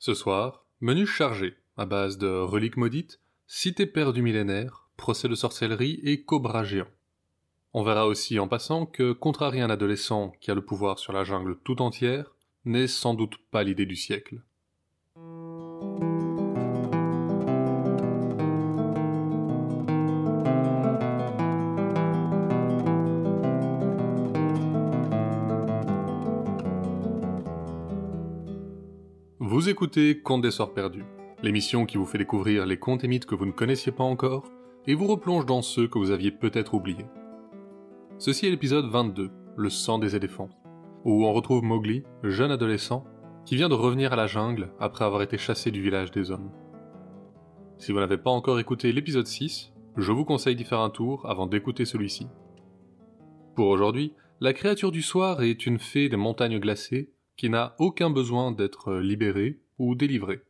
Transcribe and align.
Ce 0.00 0.14
soir, 0.14 0.64
menu 0.80 1.06
chargé, 1.06 1.58
à 1.76 1.84
base 1.84 2.16
de 2.16 2.26
reliques 2.26 2.78
maudites, 2.78 3.20
cité 3.46 3.84
perdue 3.84 4.22
millénaire, 4.22 4.88
procès 4.96 5.28
de 5.28 5.34
sorcellerie 5.34 6.00
et 6.02 6.24
cobra 6.24 6.64
géant. 6.64 6.88
On 7.74 7.82
verra 7.82 8.06
aussi 8.06 8.38
en 8.38 8.48
passant 8.48 8.86
que, 8.86 9.12
contrarié 9.12 9.60
un 9.60 9.68
adolescent 9.68 10.32
qui 10.40 10.50
a 10.50 10.54
le 10.54 10.64
pouvoir 10.64 10.98
sur 10.98 11.12
la 11.12 11.22
jungle 11.22 11.58
tout 11.64 11.82
entière, 11.82 12.34
n'est 12.64 12.86
sans 12.86 13.12
doute 13.12 13.36
pas 13.50 13.62
l'idée 13.62 13.84
du 13.84 13.94
siècle. 13.94 14.40
Vous 29.60 29.68
écoutez 29.68 30.22
Contes 30.22 30.40
des 30.40 30.50
Sorts 30.50 30.72
Perdus, 30.72 31.04
l'émission 31.42 31.84
qui 31.84 31.98
vous 31.98 32.06
fait 32.06 32.16
découvrir 32.16 32.64
les 32.64 32.78
contes 32.78 33.04
et 33.04 33.08
mythes 33.08 33.26
que 33.26 33.34
vous 33.34 33.44
ne 33.44 33.52
connaissiez 33.52 33.92
pas 33.92 34.04
encore 34.04 34.46
et 34.86 34.94
vous 34.94 35.06
replonge 35.06 35.44
dans 35.44 35.60
ceux 35.60 35.86
que 35.86 35.98
vous 35.98 36.12
aviez 36.12 36.30
peut-être 36.30 36.72
oubliés. 36.72 37.04
Ceci 38.16 38.46
est 38.46 38.50
l'épisode 38.50 38.86
22, 38.86 39.30
Le 39.58 39.68
sang 39.68 39.98
des 39.98 40.16
éléphants, 40.16 40.48
où 41.04 41.26
on 41.26 41.34
retrouve 41.34 41.62
Mowgli, 41.62 42.04
jeune 42.22 42.50
adolescent, 42.50 43.04
qui 43.44 43.54
vient 43.54 43.68
de 43.68 43.74
revenir 43.74 44.14
à 44.14 44.16
la 44.16 44.26
jungle 44.26 44.72
après 44.80 45.04
avoir 45.04 45.20
été 45.20 45.36
chassé 45.36 45.70
du 45.70 45.82
village 45.82 46.10
des 46.10 46.30
hommes. 46.30 46.50
Si 47.76 47.92
vous 47.92 48.00
n'avez 48.00 48.16
pas 48.16 48.30
encore 48.30 48.60
écouté 48.60 48.92
l'épisode 48.92 49.26
6, 49.26 49.74
je 49.98 50.12
vous 50.12 50.24
conseille 50.24 50.56
d'y 50.56 50.64
faire 50.64 50.80
un 50.80 50.88
tour 50.88 51.28
avant 51.28 51.46
d'écouter 51.46 51.84
celui-ci. 51.84 52.28
Pour 53.56 53.66
aujourd'hui, 53.66 54.14
la 54.40 54.54
créature 54.54 54.90
du 54.90 55.02
soir 55.02 55.42
est 55.42 55.66
une 55.66 55.78
fée 55.78 56.08
des 56.08 56.16
montagnes 56.16 56.60
glacées 56.60 57.10
qui 57.40 57.48
n'a 57.48 57.74
aucun 57.78 58.10
besoin 58.10 58.52
d'être 58.52 58.96
libéré 58.96 59.62
ou 59.78 59.94
délivré. 59.94 60.42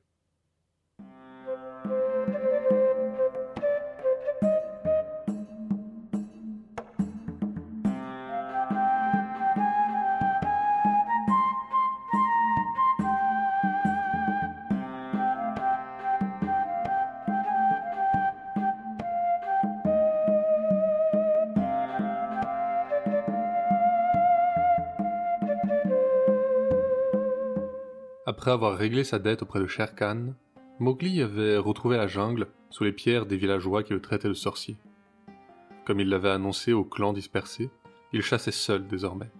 Après 28.40 28.52
avoir 28.52 28.74
réglé 28.74 29.04
sa 29.04 29.18
dette 29.18 29.42
auprès 29.42 29.60
de 29.60 29.66
Shere 29.66 29.94
Khan, 29.94 30.32
Mowgli 30.78 31.20
avait 31.20 31.58
retrouvé 31.58 31.98
la 31.98 32.06
jungle 32.06 32.46
sous 32.70 32.84
les 32.84 32.92
pierres 32.92 33.26
des 33.26 33.36
villageois 33.36 33.82
qui 33.82 33.92
le 33.92 34.00
traitaient 34.00 34.28
de 34.28 34.32
sorcier. 34.32 34.78
Comme 35.84 36.00
il 36.00 36.08
l'avait 36.08 36.30
annoncé 36.30 36.72
aux 36.72 36.86
clans 36.86 37.12
dispersés, 37.12 37.68
il 38.14 38.22
chassait 38.22 38.50
seul 38.50 38.86
désormais. 38.86 39.30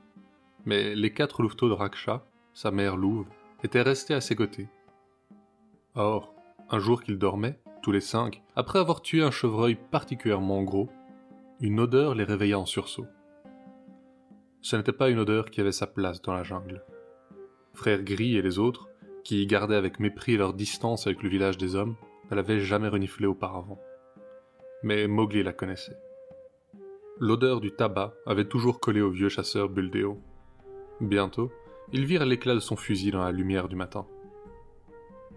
Mais 0.67 0.95
les 0.95 1.15
quatre 1.15 1.41
louveteaux 1.41 1.71
de 1.71 1.73
Raksha, 1.73 2.27
sa 2.53 2.71
mère 2.71 2.98
louve, 2.98 3.25
étaient 3.65 3.81
restés 3.81 4.12
à 4.12 4.21
ses 4.21 4.37
côtés. 4.37 4.69
Or, 5.95 6.34
un 6.69 6.78
jour 6.78 7.03
qu'ils 7.03 7.19
dormaient, 7.19 7.59
tous 7.81 7.93
les 7.93 8.03
cinq, 8.03 8.43
après 8.55 8.81
avoir 8.81 9.01
tué 9.01 9.23
un 9.23 9.31
chevreuil 9.31 9.78
particulièrement 9.91 10.62
gros, 10.62 10.91
une 11.61 11.81
odeur 11.81 12.15
les 12.15 12.25
réveilla 12.25 12.59
en 12.59 12.67
sursaut. 12.67 13.06
Ce 14.61 14.77
n'était 14.77 14.93
pas 14.93 15.09
une 15.09 15.21
odeur 15.21 15.51
qui 15.51 15.62
avait 15.62 15.73
sa 15.73 15.87
place 15.87 16.21
dans 16.21 16.34
la 16.34 16.43
jungle. 16.43 16.84
Frère 17.73 18.03
Gris 18.03 18.37
et 18.37 18.43
les 18.43 18.59
autres 18.59 18.90
qui 19.25 19.47
gardaient 19.47 19.77
avec 19.77 20.01
mépris 20.01 20.37
leur 20.37 20.55
distance 20.55 21.07
avec 21.07 21.23
le 21.23 21.29
village 21.29 21.59
des 21.59 21.75
hommes, 21.75 21.97
ne 22.31 22.37
l'avaient 22.37 22.61
jamais 22.61 22.89
reniflé 22.89 23.27
auparavant. 23.27 23.79
Mais 24.83 25.07
Mowgli 25.07 25.43
la 25.43 25.53
connaissait. 25.53 25.99
L'odeur 27.19 27.61
du 27.61 27.72
tabac 27.72 28.15
avait 28.25 28.49
toujours 28.49 28.81
collé 28.81 29.00
au 29.00 29.11
vieux 29.11 29.28
chasseur 29.28 29.69
Buldeo. 29.69 30.19
Bientôt, 31.00 31.50
ils 31.93 32.06
virent 32.06 32.25
l'éclat 32.25 32.55
de 32.55 32.61
son 32.61 32.77
fusil 32.77 33.11
dans 33.11 33.22
la 33.22 33.33
lumière 33.33 33.69
du 33.69 33.77
matin. 33.77 34.06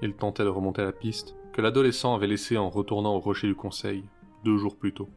Ils 0.01 0.15
tentaient 0.15 0.43
de 0.43 0.49
remonter 0.49 0.81
la 0.81 0.91
piste 0.91 1.35
que 1.51 1.61
l'adolescent 1.61 2.15
avait 2.15 2.27
laissée 2.27 2.57
en 2.57 2.69
retournant 2.69 3.15
au 3.15 3.19
rocher 3.19 3.47
du 3.47 3.55
conseil, 3.55 4.03
deux 4.43 4.57
jours 4.57 4.77
plus 4.77 4.93
tôt. 4.93 5.09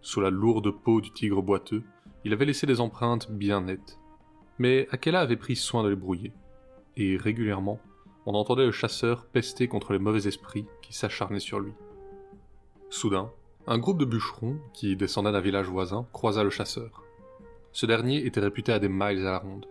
Sous 0.00 0.20
la 0.20 0.30
lourde 0.30 0.70
peau 0.70 1.00
du 1.00 1.12
tigre 1.12 1.42
boiteux, 1.42 1.82
il 2.24 2.32
avait 2.32 2.44
laissé 2.44 2.66
des 2.66 2.80
empreintes 2.80 3.30
bien 3.30 3.60
nettes. 3.60 3.98
Mais 4.58 4.88
Akela 4.90 5.20
avait 5.20 5.36
pris 5.36 5.56
soin 5.56 5.82
de 5.82 5.88
les 5.88 5.96
brouiller 5.96 6.32
et 6.98 7.16
régulièrement, 7.16 7.80
on 8.26 8.34
entendait 8.34 8.66
le 8.66 8.72
chasseur 8.72 9.24
pester 9.24 9.68
contre 9.68 9.92
les 9.92 9.98
mauvais 9.98 10.26
esprits 10.26 10.66
qui 10.82 10.92
s'acharnaient 10.92 11.40
sur 11.40 11.60
lui. 11.60 11.72
Soudain, 12.90 13.30
un 13.66 13.78
groupe 13.78 13.98
de 13.98 14.04
bûcherons, 14.04 14.58
qui 14.74 14.96
descendaient 14.96 15.32
d'un 15.32 15.40
village 15.40 15.68
voisin, 15.68 16.06
croisa 16.12 16.42
le 16.42 16.50
chasseur. 16.50 17.04
Ce 17.72 17.86
dernier 17.86 18.26
était 18.26 18.40
réputé 18.40 18.72
à 18.72 18.78
des 18.78 18.88
miles 18.88 19.26
à 19.26 19.32
la 19.32 19.38
ronde, 19.38 19.66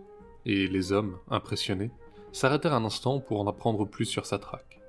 et 0.45 0.67
les 0.67 0.91
hommes, 0.93 1.17
impressionnés, 1.29 1.91
s'arrêtèrent 2.31 2.73
un 2.73 2.85
instant 2.85 3.19
pour 3.19 3.41
en 3.41 3.47
apprendre 3.47 3.85
plus 3.85 4.05
sur 4.05 4.25
sa 4.25 4.39
traque. 4.39 4.79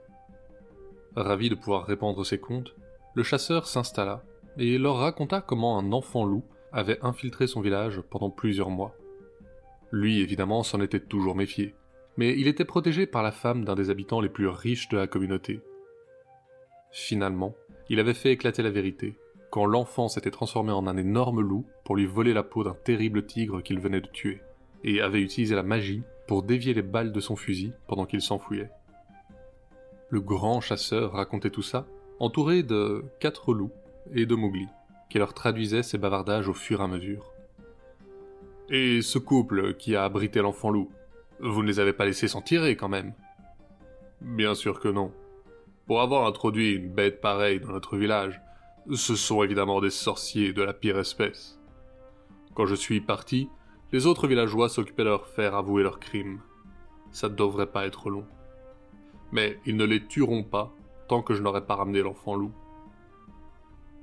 Ravi 1.17 1.49
de 1.49 1.55
pouvoir 1.57 1.87
répandre 1.87 2.25
ses 2.25 2.39
contes, 2.39 2.75
le 3.15 3.23
chasseur 3.23 3.67
s'installa 3.67 4.23
et 4.59 4.79
leur 4.79 4.99
raconta 4.99 5.41
comment 5.41 5.79
un 5.79 5.93
enfant 5.93 6.25
loup 6.25 6.45
avait 6.73 7.03
infiltré 7.03 7.47
son 7.47 7.61
village 7.61 8.01
pendant 8.11 8.31
plusieurs 8.31 8.71
mois. 8.71 8.95
Lui, 9.91 10.21
évidemment, 10.21 10.63
s'en 10.63 10.81
était 10.81 11.01
toujours 11.01 11.35
méfié, 11.35 11.75
mais 12.19 12.35
il 12.37 12.49
était 12.49 12.65
protégé 12.65 13.07
par 13.07 13.23
la 13.23 13.31
femme 13.31 13.65
d'un 13.65 13.77
des 13.77 13.91
habitants 13.91 14.21
les 14.21 14.29
plus 14.29 14.49
riches 14.49 14.89
de 14.89 14.97
la 14.99 15.07
communauté. 15.07 15.61
Finalement, 16.91 17.55
il 17.89 18.01
avait 18.01 18.13
fait 18.13 18.33
éclater 18.33 18.61
la 18.63 18.71
vérité, 18.71 19.15
quand 19.51 19.67
l'enfant 19.67 20.09
s'était 20.09 20.33
transformé 20.33 20.73
en 20.73 20.89
un 20.89 20.97
énorme 20.97 21.41
loup 21.41 21.65
pour 21.85 21.95
lui 21.95 22.07
voler 22.07 22.33
la 22.33 22.43
peau 22.43 22.65
d'un 22.65 22.75
terrible 22.75 23.25
tigre 23.25 23.63
qu'il 23.63 23.79
venait 23.79 24.01
de 24.01 24.09
tuer, 24.09 24.41
et 24.83 25.01
avait 25.01 25.23
utilisé 25.23 25.55
la 25.55 25.63
magie 25.63 26.03
pour 26.27 26.43
dévier 26.43 26.75
les 26.75 26.83
balles 26.83 27.13
de 27.13 27.21
son 27.21 27.37
fusil 27.37 27.73
pendant 27.87 28.05
qu'il 28.05 28.21
s'enfouillait. 28.21 28.71
Le 30.11 30.21
grand 30.21 30.61
chasseur 30.61 31.13
racontait 31.13 31.51
tout 31.51 31.63
ça, 31.63 31.87
entouré 32.19 32.65
de 32.65 33.05
quatre 33.21 33.55
loups 33.55 33.71
et 34.13 34.27
de 34.27 34.35
Mowgli, 34.35 34.67
qui 35.09 35.19
leur 35.19 35.35
traduisait 35.35 35.85
ses 35.85 35.99
bavardages 35.99 36.49
au 36.49 36.55
fur 36.55 36.81
et 36.81 36.85
à 36.85 36.89
mesure. 36.89 37.33
Et 38.71 39.03
ce 39.03 39.19
couple 39.19 39.75
qui 39.75 39.95
a 39.95 40.05
abrité 40.05 40.41
l'enfant 40.41 40.71
loup, 40.71 40.91
vous 41.41 41.63
ne 41.63 41.69
les 41.69 41.79
avez 41.81 41.93
pas 41.93 42.05
laissés 42.05 42.29
s'en 42.29 42.43
tirer 42.43 42.77
quand 42.77 42.89
même 42.89 43.15
Bien 44.21 44.55
sûr 44.55 44.81
que 44.81 44.89
non. 44.89 45.13
Pour 45.87 46.01
avoir 46.03 46.27
introduit 46.27 46.75
une 46.75 46.93
bête 46.93 47.21
pareille 47.21 47.61
dans 47.61 47.73
notre 47.73 47.97
village, 47.97 48.41
ce 48.93 49.15
sont 49.15 49.43
évidemment 49.43 49.81
des 49.81 49.91
sorciers 49.91 50.53
de 50.53 50.63
la 50.63 50.73
pire 50.73 50.99
espèce. 50.99 51.61
Quand 52.55 52.67
je 52.67 52.75
suis 52.75 53.01
parti, 53.01 53.49
les 53.93 54.07
autres 54.07 54.27
villageois 54.27 54.69
s'occupaient 54.69 55.05
de 55.05 55.11
leur 55.11 55.29
faire 55.29 55.55
avouer 55.55 55.85
leurs 55.85 56.01
crimes. 56.01 56.41
Ça 57.13 57.29
ne 57.29 57.37
devrait 57.37 57.71
pas 57.71 57.87
être 57.87 58.11
long. 58.11 58.27
Mais 59.31 59.61
ils 59.65 59.77
ne 59.77 59.85
les 59.85 60.05
tueront 60.05 60.43
pas 60.43 60.75
tant 61.07 61.23
que 61.23 61.35
je 61.35 61.43
n'aurai 61.43 61.65
pas 61.65 61.77
ramené 61.77 62.03
l'enfant 62.03 62.35
loup. 62.35 62.53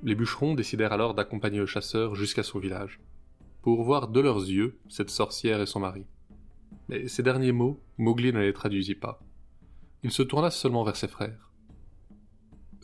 Les 0.02 0.14
bûcherons 0.14 0.54
décidèrent 0.54 0.92
alors 0.92 1.14
d'accompagner 1.14 1.58
le 1.58 1.66
chasseur 1.66 2.14
jusqu'à 2.14 2.42
son 2.42 2.58
village, 2.58 3.00
pour 3.62 3.82
voir 3.82 4.08
de 4.08 4.20
leurs 4.20 4.38
yeux 4.38 4.78
cette 4.88 5.10
sorcière 5.10 5.60
et 5.60 5.66
son 5.66 5.80
mari 5.80 6.06
mais 6.88 7.08
ces 7.08 7.22
derniers 7.22 7.52
mots, 7.52 7.80
Mowgli 7.98 8.32
ne 8.32 8.40
les 8.40 8.52
traduisit 8.52 8.94
pas. 8.94 9.20
Il 10.02 10.10
se 10.10 10.22
tourna 10.22 10.50
seulement 10.50 10.84
vers 10.84 10.96
ses 10.96 11.08
frères. 11.08 11.50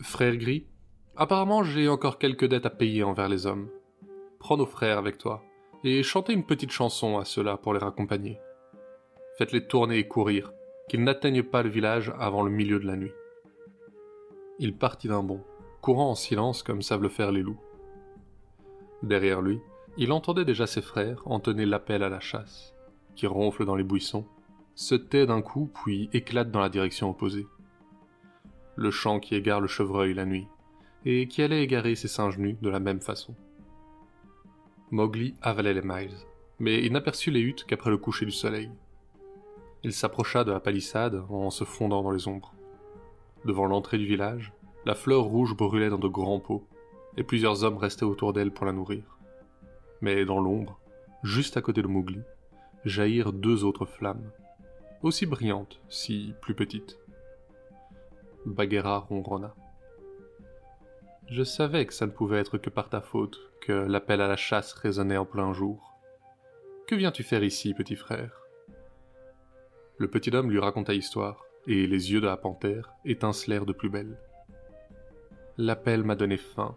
Frère 0.00 0.36
Gris, 0.36 0.66
apparemment 1.16 1.62
j'ai 1.62 1.88
encore 1.88 2.18
quelques 2.18 2.46
dettes 2.46 2.66
à 2.66 2.70
payer 2.70 3.04
envers 3.04 3.28
les 3.28 3.46
hommes. 3.46 3.68
Prends 4.38 4.56
nos 4.56 4.66
frères 4.66 4.98
avec 4.98 5.18
toi, 5.18 5.44
et 5.84 6.02
chantez 6.02 6.32
une 6.32 6.46
petite 6.46 6.72
chanson 6.72 7.18
à 7.18 7.24
ceux-là 7.24 7.56
pour 7.56 7.74
les 7.74 7.78
raccompagner. 7.78 8.38
Faites-les 9.38 9.66
tourner 9.66 9.98
et 9.98 10.08
courir, 10.08 10.52
qu'ils 10.88 11.04
n'atteignent 11.04 11.44
pas 11.44 11.62
le 11.62 11.70
village 11.70 12.12
avant 12.18 12.42
le 12.42 12.50
milieu 12.50 12.80
de 12.80 12.86
la 12.86 12.96
nuit. 12.96 13.12
Il 14.58 14.76
partit 14.76 15.08
d'un 15.08 15.22
bond, 15.22 15.44
courant 15.80 16.10
en 16.10 16.14
silence 16.14 16.62
comme 16.62 16.82
savent 16.82 17.02
le 17.02 17.08
faire 17.08 17.32
les 17.32 17.42
loups. 17.42 17.60
Derrière 19.02 19.42
lui, 19.42 19.60
il 19.96 20.12
entendait 20.12 20.44
déjà 20.44 20.66
ses 20.66 20.82
frères 20.82 21.22
entonner 21.26 21.66
l'appel 21.66 22.02
à 22.02 22.08
la 22.08 22.20
chasse 22.20 22.74
qui 23.14 23.26
ronfle 23.26 23.64
dans 23.64 23.76
les 23.76 23.84
buissons, 23.84 24.26
se 24.74 24.94
tait 24.94 25.26
d'un 25.26 25.42
coup 25.42 25.70
puis 25.82 26.08
éclate 26.12 26.50
dans 26.50 26.60
la 26.60 26.68
direction 26.68 27.10
opposée. 27.10 27.46
Le 28.76 28.90
chant 28.90 29.20
qui 29.20 29.34
égare 29.34 29.60
le 29.60 29.68
chevreuil 29.68 30.14
la 30.14 30.24
nuit, 30.24 30.46
et 31.04 31.28
qui 31.28 31.42
allait 31.42 31.62
égarer 31.62 31.94
ses 31.94 32.08
singes 32.08 32.38
nus 32.38 32.56
de 32.62 32.70
la 32.70 32.80
même 32.80 33.00
façon. 33.00 33.34
Mowgli 34.90 35.34
avalait 35.42 35.74
les 35.74 35.82
miles, 35.82 36.16
mais 36.58 36.84
il 36.84 36.92
n'aperçut 36.92 37.30
les 37.30 37.40
huttes 37.40 37.64
qu'après 37.64 37.90
le 37.90 37.98
coucher 37.98 38.24
du 38.24 38.32
soleil. 38.32 38.70
Il 39.84 39.92
s'approcha 39.92 40.44
de 40.44 40.52
la 40.52 40.60
palissade 40.60 41.22
en 41.28 41.50
se 41.50 41.64
fondant 41.64 42.02
dans 42.02 42.10
les 42.10 42.28
ombres. 42.28 42.54
Devant 43.44 43.66
l'entrée 43.66 43.98
du 43.98 44.06
village, 44.06 44.52
la 44.84 44.94
fleur 44.94 45.22
rouge 45.22 45.56
brûlait 45.56 45.90
dans 45.90 45.98
de 45.98 46.08
grands 46.08 46.40
pots, 46.40 46.66
et 47.16 47.24
plusieurs 47.24 47.64
hommes 47.64 47.78
restaient 47.78 48.04
autour 48.04 48.32
d'elle 48.32 48.52
pour 48.52 48.66
la 48.66 48.72
nourrir. 48.72 49.02
Mais 50.00 50.24
dans 50.24 50.40
l'ombre, 50.40 50.78
juste 51.22 51.56
à 51.56 51.62
côté 51.62 51.82
de 51.82 51.88
Mowgli, 51.88 52.20
jaillirent 52.84 53.32
deux 53.32 53.64
autres 53.64 53.86
flammes. 53.86 54.30
aussi 55.02 55.26
brillante, 55.26 55.80
si 55.88 56.32
plus 56.40 56.54
petite. 56.54 56.96
Bagheera 58.46 59.00
ronronna. 59.00 59.54
Je 61.28 61.42
savais 61.42 61.86
que 61.86 61.94
ça 61.94 62.06
ne 62.06 62.12
pouvait 62.12 62.38
être 62.38 62.58
que 62.58 62.70
par 62.70 62.88
ta 62.88 63.00
faute 63.00 63.38
que 63.60 63.72
l'appel 63.72 64.20
à 64.20 64.28
la 64.28 64.36
chasse 64.36 64.72
résonnait 64.74 65.16
en 65.16 65.24
plein 65.24 65.52
jour. 65.52 65.94
Que 66.86 66.94
viens-tu 66.94 67.22
faire 67.22 67.42
ici, 67.42 67.74
petit 67.74 67.96
frère? 67.96 68.42
Le 69.98 70.08
petit 70.08 70.34
homme 70.34 70.50
lui 70.50 70.58
raconta 70.58 70.92
l'histoire, 70.92 71.44
et 71.66 71.86
les 71.86 72.12
yeux 72.12 72.20
de 72.20 72.26
la 72.26 72.36
panthère 72.36 72.92
étincelèrent 73.04 73.66
de 73.66 73.72
plus 73.72 73.88
belle. 73.88 74.18
L'appel 75.56 76.02
m'a 76.02 76.16
donné 76.16 76.36
faim, 76.36 76.76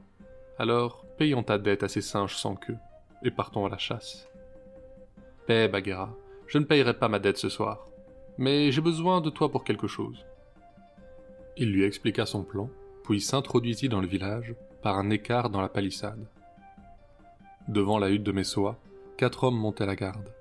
alors 0.58 1.06
payons 1.18 1.44
ta 1.44 1.58
dette 1.58 1.84
à 1.84 1.88
ces 1.88 2.02
singes 2.02 2.36
sans 2.36 2.56
queue, 2.56 2.78
et 3.24 3.32
partons 3.32 3.66
à 3.66 3.70
la 3.70 3.78
chasse. 3.78 4.28
Paix, 5.48 5.68
Bagheera, 5.68 6.16
je 6.48 6.58
ne 6.58 6.64
payerai 6.64 6.98
pas 6.98 7.08
ma 7.08 7.20
dette 7.20 7.38
ce 7.38 7.50
soir, 7.50 7.88
mais 8.38 8.72
j'ai 8.72 8.82
besoin 8.82 9.22
de 9.22 9.30
toi 9.30 9.52
pour 9.52 9.64
quelque 9.64 9.88
chose. 9.88 10.26
Il 11.56 11.72
lui 11.72 11.84
expliqua 11.84 12.26
son 12.26 12.44
plan, 12.44 12.70
puis 13.04 13.22
s'introduisit 13.22 13.88
dans 13.88 14.02
le 14.02 14.08
village 14.08 14.56
par 14.82 14.98
un 14.98 15.12
écart 15.12 15.52
dans 15.52 15.62
la 15.62 15.70
palissade. 15.70 16.28
Devant 17.68 18.00
la 18.00 18.10
hutte 18.10 18.24
de 18.24 18.32
Messoa, 18.32 18.80
quatre 19.18 19.44
hommes 19.44 19.58
montaient 19.58 19.86
la 19.86 19.96
garde, 19.96 20.34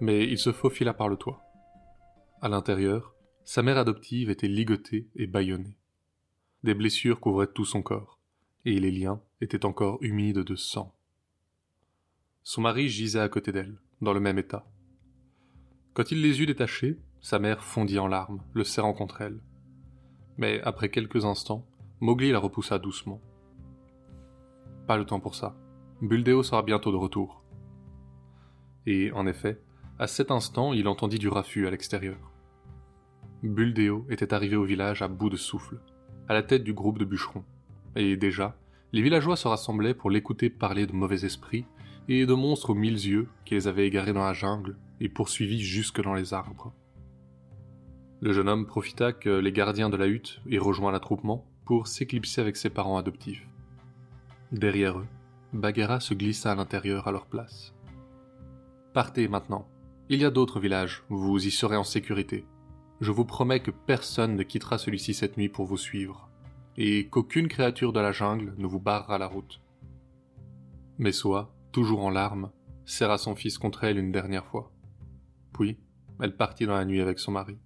mais 0.00 0.24
il 0.24 0.38
se 0.38 0.52
faufila 0.52 0.94
par 0.94 1.08
le 1.08 1.16
toit. 1.16 1.42
À 2.40 2.48
l'intérieur, 2.48 3.14
sa 3.44 3.62
mère 3.62 3.78
adoptive 3.78 4.30
était 4.30 4.48
ligotée 4.48 5.08
et 5.16 5.26
bâillonnée. 5.26 5.76
Des 6.62 6.74
blessures 6.74 7.18
couvraient 7.18 7.48
tout 7.52 7.64
son 7.64 7.82
corps, 7.82 8.20
et 8.64 8.78
les 8.78 8.92
liens 8.92 9.20
étaient 9.40 9.64
encore 9.64 9.98
humides 10.02 10.38
de 10.38 10.54
sang. 10.54 10.94
Son 12.44 12.60
mari 12.60 12.88
gisait 12.88 13.20
à 13.20 13.28
côté 13.28 13.50
d'elle, 13.50 13.76
dans 14.02 14.12
le 14.12 14.20
même 14.20 14.38
état. 14.38 14.66
Quand 15.94 16.12
il 16.12 16.20
les 16.20 16.42
eut 16.42 16.46
détachés, 16.46 16.98
sa 17.20 17.38
mère 17.38 17.64
fondit 17.64 17.98
en 17.98 18.08
larmes, 18.08 18.42
le 18.52 18.64
serrant 18.64 18.92
contre 18.92 19.22
elle 19.22 19.40
mais 20.38 20.60
après 20.62 20.88
quelques 20.88 21.24
instants, 21.24 21.66
Mowgli 22.00 22.32
la 22.32 22.38
repoussa 22.38 22.78
doucement. 22.78 23.20
Pas 24.86 24.96
le 24.96 25.04
temps 25.04 25.20
pour 25.20 25.34
ça. 25.34 25.56
Buldeo 26.00 26.42
sera 26.42 26.62
bientôt 26.62 26.90
de 26.90 26.96
retour. 26.96 27.44
Et 28.86 29.12
en 29.12 29.26
effet, 29.26 29.60
à 29.98 30.06
cet 30.06 30.30
instant, 30.30 30.72
il 30.72 30.88
entendit 30.88 31.18
du 31.18 31.28
raffut 31.28 31.66
à 31.66 31.70
l'extérieur. 31.70 32.18
Buldeo 33.44 34.04
était 34.08 34.34
arrivé 34.34 34.56
au 34.56 34.64
village 34.64 35.02
à 35.02 35.08
bout 35.08 35.30
de 35.30 35.36
souffle, 35.36 35.80
à 36.28 36.34
la 36.34 36.42
tête 36.42 36.64
du 36.64 36.72
groupe 36.72 36.98
de 36.98 37.04
bûcherons, 37.04 37.44
et 37.94 38.16
déjà, 38.16 38.56
les 38.92 39.02
villageois 39.02 39.36
se 39.36 39.48
rassemblaient 39.48 39.94
pour 39.94 40.10
l'écouter 40.10 40.50
parler 40.50 40.86
de 40.86 40.92
mauvais 40.92 41.24
esprits 41.24 41.66
et 42.08 42.26
de 42.26 42.34
monstres 42.34 42.70
aux 42.70 42.74
mille 42.74 43.06
yeux 43.06 43.28
qui 43.44 43.54
les 43.54 43.68
avaient 43.68 43.86
égarés 43.86 44.12
dans 44.12 44.24
la 44.24 44.32
jungle 44.32 44.76
et 45.00 45.08
poursuivis 45.08 45.60
jusque 45.60 46.02
dans 46.02 46.14
les 46.14 46.34
arbres. 46.34 46.72
Le 48.20 48.32
jeune 48.32 48.48
homme 48.48 48.66
profita 48.66 49.12
que 49.12 49.30
les 49.30 49.52
gardiens 49.52 49.90
de 49.90 49.96
la 49.96 50.06
hutte 50.06 50.40
aient 50.50 50.58
rejoint 50.58 50.92
l'attroupement 50.92 51.44
pour 51.64 51.88
s'éclipser 51.88 52.40
avec 52.40 52.56
ses 52.56 52.70
parents 52.70 52.96
adoptifs. 52.96 53.46
Derrière 54.52 54.98
eux, 54.98 55.06
Bagheera 55.52 56.00
se 56.00 56.14
glissa 56.14 56.52
à 56.52 56.54
l'intérieur 56.54 57.08
à 57.08 57.12
leur 57.12 57.26
place. 57.26 57.74
Partez 58.92 59.26
maintenant. 59.28 59.66
Il 60.08 60.20
y 60.20 60.24
a 60.24 60.30
d'autres 60.30 60.60
villages, 60.60 61.02
vous 61.08 61.46
y 61.46 61.50
serez 61.50 61.76
en 61.76 61.84
sécurité. 61.84 62.44
Je 63.00 63.10
vous 63.10 63.24
promets 63.24 63.60
que 63.60 63.70
personne 63.70 64.36
ne 64.36 64.42
quittera 64.42 64.78
celui-ci 64.78 65.14
cette 65.14 65.36
nuit 65.36 65.48
pour 65.48 65.66
vous 65.66 65.76
suivre, 65.76 66.28
et 66.76 67.08
qu'aucune 67.08 67.48
créature 67.48 67.92
de 67.92 68.00
la 68.00 68.12
jungle 68.12 68.54
ne 68.58 68.66
vous 68.66 68.80
barrera 68.80 69.18
la 69.18 69.26
route. 69.26 69.60
Messoa, 70.98 71.52
toujours 71.72 72.04
en 72.04 72.10
larmes, 72.10 72.52
serra 72.84 73.18
son 73.18 73.34
fils 73.34 73.58
contre 73.58 73.84
elle 73.84 73.98
une 73.98 74.12
dernière 74.12 74.46
fois. 74.46 74.72
Puis, 75.52 75.78
elle 76.20 76.36
partit 76.36 76.66
dans 76.66 76.74
la 76.74 76.84
nuit 76.84 77.00
avec 77.00 77.18
son 77.18 77.32
mari. 77.32 77.58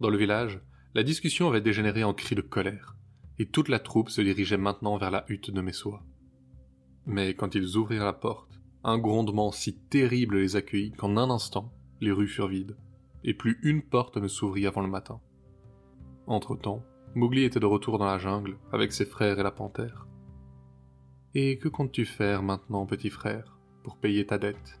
Dans 0.00 0.10
le 0.10 0.18
village, 0.18 0.60
la 0.94 1.02
discussion 1.02 1.48
avait 1.48 1.60
dégénéré 1.60 2.02
en 2.02 2.14
cris 2.14 2.34
de 2.34 2.40
colère, 2.40 2.96
et 3.38 3.46
toute 3.46 3.68
la 3.68 3.78
troupe 3.78 4.10
se 4.10 4.20
dirigeait 4.20 4.56
maintenant 4.56 4.96
vers 4.96 5.10
la 5.10 5.24
hutte 5.28 5.50
de 5.50 5.60
Messoa. 5.60 6.02
Mais 7.06 7.34
quand 7.34 7.54
ils 7.54 7.76
ouvrirent 7.76 8.04
la 8.04 8.12
porte, 8.12 8.60
un 8.82 8.98
grondement 8.98 9.52
si 9.52 9.76
terrible 9.76 10.38
les 10.38 10.56
accueillit 10.56 10.92
qu'en 10.92 11.16
un 11.16 11.30
instant, 11.30 11.72
les 12.00 12.12
rues 12.12 12.28
furent 12.28 12.48
vides, 12.48 12.76
et 13.24 13.34
plus 13.34 13.58
une 13.62 13.82
porte 13.82 14.16
ne 14.16 14.28
s'ouvrit 14.28 14.66
avant 14.66 14.80
le 14.80 14.88
matin. 14.88 15.20
Entre-temps, 16.26 16.82
Mowgli 17.14 17.44
était 17.44 17.60
de 17.60 17.66
retour 17.66 17.98
dans 17.98 18.06
la 18.06 18.18
jungle 18.18 18.56
avec 18.72 18.92
ses 18.92 19.04
frères 19.04 19.38
et 19.38 19.42
la 19.42 19.50
panthère. 19.50 20.06
Et 21.34 21.58
que 21.58 21.68
comptes-tu 21.68 22.06
faire 22.06 22.42
maintenant, 22.42 22.86
petit 22.86 23.08
frère, 23.08 23.56
pour 23.84 23.96
payer 23.96 24.26
ta 24.26 24.36
dette? 24.36 24.80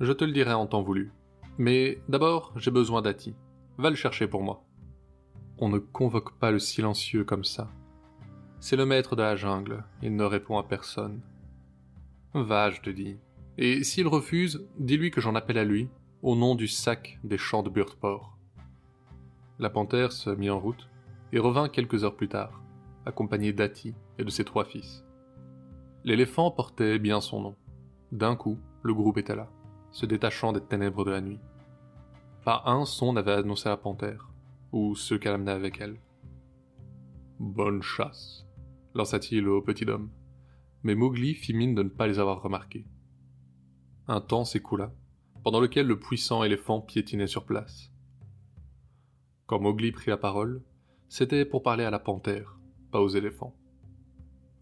Je 0.00 0.12
te 0.12 0.24
le 0.24 0.32
dirai 0.32 0.54
en 0.54 0.66
temps 0.66 0.82
voulu. 0.82 1.12
Mais 1.56 2.02
d'abord, 2.08 2.52
j'ai 2.56 2.72
besoin 2.72 3.00
d'Ati. 3.00 3.36
Va 3.78 3.90
le 3.90 3.96
chercher 3.96 4.26
pour 4.26 4.42
moi. 4.42 4.64
On 5.58 5.68
ne 5.68 5.78
convoque 5.78 6.36
pas 6.38 6.50
le 6.50 6.58
silencieux 6.58 7.22
comme 7.22 7.44
ça. 7.44 7.70
C'est 8.58 8.76
le 8.76 8.86
maître 8.86 9.14
de 9.14 9.22
la 9.22 9.36
jungle, 9.36 9.84
il 10.02 10.16
ne 10.16 10.24
répond 10.24 10.58
à 10.58 10.64
personne. 10.64 11.20
Va, 12.34 12.70
je 12.70 12.80
te 12.80 12.90
dis. 12.90 13.16
Et 13.56 13.84
s'il 13.84 14.08
refuse, 14.08 14.66
dis-lui 14.78 15.12
que 15.12 15.20
j'en 15.20 15.36
appelle 15.36 15.58
à 15.58 15.64
lui, 15.64 15.88
au 16.22 16.34
nom 16.34 16.56
du 16.56 16.66
sac 16.66 17.20
des 17.22 17.38
champs 17.38 17.62
de 17.62 17.70
Burtport. 17.70 18.36
La 19.60 19.70
panthère 19.70 20.10
se 20.10 20.30
mit 20.30 20.50
en 20.50 20.58
route 20.58 20.88
et 21.32 21.38
revint 21.38 21.68
quelques 21.68 22.02
heures 22.02 22.16
plus 22.16 22.28
tard, 22.28 22.62
accompagnée 23.06 23.52
d'Ati 23.52 23.94
et 24.18 24.24
de 24.24 24.30
ses 24.30 24.44
trois 24.44 24.64
fils. 24.64 25.04
L'éléphant 26.04 26.50
portait 26.50 26.98
bien 26.98 27.20
son 27.20 27.42
nom. 27.42 27.56
D'un 28.10 28.34
coup, 28.34 28.58
le 28.82 28.94
groupe 28.94 29.18
était 29.18 29.36
là, 29.36 29.50
se 29.90 30.06
détachant 30.06 30.52
des 30.52 30.62
ténèbres 30.62 31.04
de 31.04 31.10
la 31.10 31.20
nuit. 31.20 31.40
Pas 32.44 32.62
un 32.64 32.86
son 32.86 33.12
n'avait 33.12 33.32
annoncé 33.32 33.68
la 33.68 33.76
panthère, 33.76 34.30
ou 34.72 34.94
ceux 34.94 35.18
qu'elle 35.18 35.34
amenait 35.34 35.50
avec 35.52 35.80
elle. 35.80 36.00
Bonne 37.38 37.82
chasse, 37.82 38.46
lança-t-il 38.94 39.46
au 39.46 39.60
petit 39.60 39.88
homme, 39.88 40.10
mais 40.82 40.94
Mowgli 40.94 41.34
fit 41.34 41.52
mine 41.52 41.74
de 41.74 41.82
ne 41.82 41.90
pas 41.90 42.06
les 42.06 42.18
avoir 42.18 42.40
remarqués. 42.40 42.86
Un 44.08 44.22
temps 44.22 44.44
s'écoula, 44.44 44.92
pendant 45.44 45.60
lequel 45.60 45.86
le 45.86 45.98
puissant 45.98 46.44
éléphant 46.44 46.80
piétinait 46.80 47.26
sur 47.26 47.44
place. 47.44 47.92
Quand 49.46 49.60
Mowgli 49.60 49.92
prit 49.92 50.10
la 50.10 50.16
parole, 50.16 50.62
c'était 51.08 51.44
pour 51.44 51.62
parler 51.62 51.84
à 51.84 51.90
la 51.90 51.98
panthère, 51.98 52.58
pas 52.90 53.00
aux 53.00 53.08
éléphants. 53.08 53.54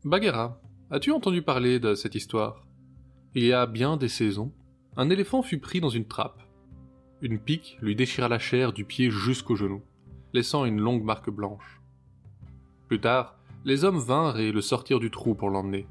Bagheera, 0.04 0.60
as-tu 0.90 1.12
entendu 1.12 1.42
parler 1.42 1.78
de 1.78 1.94
cette 1.94 2.14
histoire? 2.14 2.66
Il 3.34 3.44
y 3.44 3.52
a 3.52 3.66
bien 3.66 3.96
des 3.96 4.08
saisons, 4.08 4.52
un 4.96 5.10
éléphant 5.10 5.42
fut 5.42 5.58
pris 5.58 5.80
dans 5.80 5.90
une 5.90 6.06
trappe. 6.06 6.42
Une 7.20 7.38
pique 7.38 7.76
lui 7.82 7.94
déchira 7.94 8.28
la 8.28 8.38
chair 8.38 8.72
du 8.72 8.84
pied 8.84 9.10
jusqu'au 9.10 9.54
genou, 9.54 9.82
laissant 10.32 10.64
une 10.64 10.80
longue 10.80 11.04
marque 11.04 11.30
blanche. 11.30 11.82
Plus 12.86 13.00
tard, 13.00 13.36
les 13.64 13.84
hommes 13.84 13.98
vinrent 13.98 14.38
et 14.38 14.50
le 14.50 14.62
sortirent 14.62 15.00
du 15.00 15.10
trou 15.10 15.34
pour 15.34 15.50
l'emmener, 15.50 15.86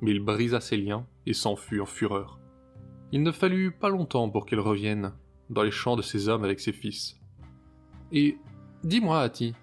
mais 0.00 0.10
il 0.10 0.20
brisa 0.20 0.60
ses 0.60 0.76
liens 0.76 1.06
et 1.24 1.34
s'enfuit 1.34 1.80
en 1.80 1.86
fureur. 1.86 2.40
Il 3.12 3.22
ne 3.22 3.30
fallut 3.30 3.70
pas 3.70 3.90
longtemps 3.90 4.28
pour 4.28 4.46
qu'il 4.46 4.58
revienne 4.58 5.12
dans 5.50 5.62
les 5.62 5.70
champs 5.70 5.96
de 5.96 6.02
ses 6.02 6.28
hommes 6.28 6.44
avec 6.44 6.58
ses 6.58 6.72
fils. 6.72 7.20
Et 8.10 8.38
dis-moi, 8.82 9.20
Hati, 9.20 9.54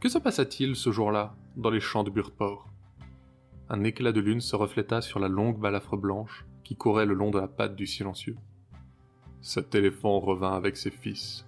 que 0.00 0.08
se 0.08 0.18
passa-t-il 0.18 0.74
ce 0.74 0.90
jour-là 0.90 1.34
dans 1.56 1.70
les 1.70 1.80
champs 1.80 2.04
de 2.04 2.10
Burtport 2.10 2.71
Un 3.68 3.84
éclat 3.84 4.12
de 4.12 4.20
lune 4.20 4.40
se 4.40 4.56
refléta 4.56 5.00
sur 5.00 5.18
la 5.18 5.28
longue 5.28 5.58
balafre 5.58 5.96
blanche 5.96 6.44
qui 6.64 6.76
courait 6.76 7.06
le 7.06 7.14
long 7.14 7.30
de 7.30 7.38
la 7.38 7.48
patte 7.48 7.76
du 7.76 7.86
silencieux. 7.86 8.36
Cet 9.40 9.74
éléphant 9.74 10.20
revint 10.20 10.54
avec 10.54 10.76
ses 10.76 10.90
fils. 10.90 11.46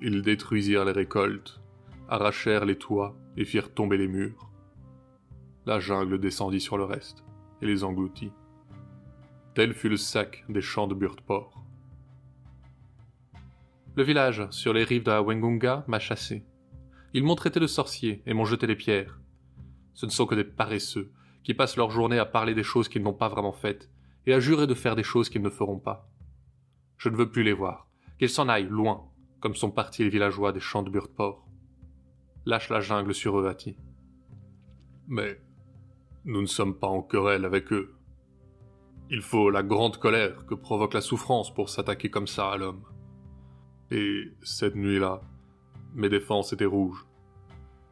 Ils 0.00 0.22
détruisirent 0.22 0.84
les 0.84 0.92
récoltes, 0.92 1.60
arrachèrent 2.08 2.64
les 2.64 2.78
toits 2.78 3.14
et 3.36 3.44
firent 3.44 3.72
tomber 3.72 3.96
les 3.96 4.08
murs. 4.08 4.50
La 5.66 5.78
jungle 5.78 6.18
descendit 6.18 6.60
sur 6.60 6.78
le 6.78 6.84
reste 6.84 7.22
et 7.62 7.66
les 7.66 7.84
engloutit. 7.84 8.32
Tel 9.54 9.74
fut 9.74 9.88
le 9.88 9.96
sac 9.96 10.44
des 10.48 10.62
champs 10.62 10.88
de 10.88 10.94
Burtport. 10.94 11.64
Le 13.96 14.02
village, 14.02 14.46
sur 14.50 14.72
les 14.72 14.84
rives 14.84 15.02
de 15.02 15.10
la 15.10 15.22
Wengunga, 15.22 15.84
m'a 15.86 15.98
chassé. 15.98 16.44
Ils 17.12 17.24
m'ont 17.24 17.34
traité 17.34 17.60
de 17.60 17.66
sorcier 17.66 18.22
et 18.24 18.34
m'ont 18.34 18.44
jeté 18.44 18.66
des 18.66 18.76
pierres. 18.76 19.19
Ce 20.00 20.06
ne 20.06 20.10
sont 20.10 20.24
que 20.24 20.34
des 20.34 20.44
paresseux 20.44 21.12
qui 21.42 21.52
passent 21.52 21.76
leur 21.76 21.90
journée 21.90 22.18
à 22.18 22.24
parler 22.24 22.54
des 22.54 22.62
choses 22.62 22.88
qu'ils 22.88 23.02
n'ont 23.02 23.12
pas 23.12 23.28
vraiment 23.28 23.52
faites 23.52 23.90
et 24.24 24.32
à 24.32 24.40
jurer 24.40 24.66
de 24.66 24.72
faire 24.72 24.96
des 24.96 25.02
choses 25.02 25.28
qu'ils 25.28 25.42
ne 25.42 25.50
feront 25.50 25.78
pas. 25.78 26.08
Je 26.96 27.10
ne 27.10 27.16
veux 27.16 27.30
plus 27.30 27.42
les 27.42 27.52
voir. 27.52 27.86
Qu'ils 28.18 28.30
s'en 28.30 28.48
aillent, 28.48 28.70
loin, 28.70 29.10
comme 29.40 29.54
sont 29.54 29.70
partis 29.70 30.02
les 30.02 30.08
villageois 30.08 30.52
des 30.52 30.58
champs 30.58 30.82
de 30.82 30.88
Burtport. 30.88 31.46
Lâche 32.46 32.70
la 32.70 32.80
jungle 32.80 33.12
sur 33.12 33.38
eux, 33.38 33.46
Hati. 33.46 33.76
Mais 35.06 35.38
nous 36.24 36.40
ne 36.40 36.46
sommes 36.46 36.78
pas 36.78 36.88
en 36.88 37.02
querelle 37.02 37.44
avec 37.44 37.70
eux. 37.70 37.94
Il 39.10 39.20
faut 39.20 39.50
la 39.50 39.62
grande 39.62 39.98
colère 39.98 40.46
que 40.46 40.54
provoque 40.54 40.94
la 40.94 41.02
souffrance 41.02 41.52
pour 41.52 41.68
s'attaquer 41.68 42.08
comme 42.08 42.26
ça 42.26 42.50
à 42.50 42.56
l'homme. 42.56 42.86
Et 43.90 44.32
cette 44.40 44.76
nuit-là, 44.76 45.20
mes 45.92 46.08
défenses 46.08 46.54
étaient 46.54 46.64
rouges. 46.64 47.04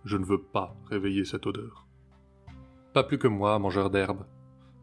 Je 0.07 0.17
ne 0.17 0.25
veux 0.25 0.41
pas 0.41 0.75
réveiller 0.89 1.27
cette 1.27 1.47
odeur. 1.47 1.85
Plus 3.07 3.19
que 3.19 3.29
moi, 3.29 3.59
mangeur 3.59 3.91
d'herbe. 3.91 4.25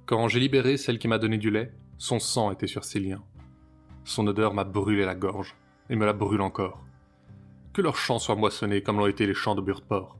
Quand 0.06 0.28
j'ai 0.28 0.40
libéré 0.40 0.78
celle 0.78 1.00
qui 1.00 1.08
m'a 1.08 1.18
donné 1.18 1.38
du 1.38 1.50
lait, 1.52 1.74
son 1.98 2.20
sang 2.20 2.52
était 2.52 2.68
sur 2.68 2.84
ses 2.84 3.00
liens. 3.00 3.24
Son 4.04 4.28
odeur 4.28 4.54
m'a 4.54 4.64
brûlé 4.64 5.04
la 5.06 5.16
gorge, 5.16 5.56
et 5.90 5.96
me 5.96 6.06
la 6.06 6.14
brûle 6.14 6.42
encore. 6.42 6.86
Que 7.74 7.82
leurs 7.82 7.98
champs 7.98 8.20
soient 8.20 8.36
moissonnés 8.36 8.82
comme 8.82 8.98
l'ont 8.98 9.08
été 9.08 9.26
les 9.26 9.34
champs 9.34 9.56
de 9.56 9.62
Burtport. 9.62 10.18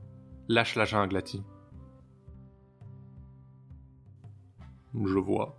Lâche 0.48 0.76
la 0.76 0.84
jungle, 0.84 1.16
Ati. 1.16 1.42
Je 4.94 5.18
vois. 5.18 5.58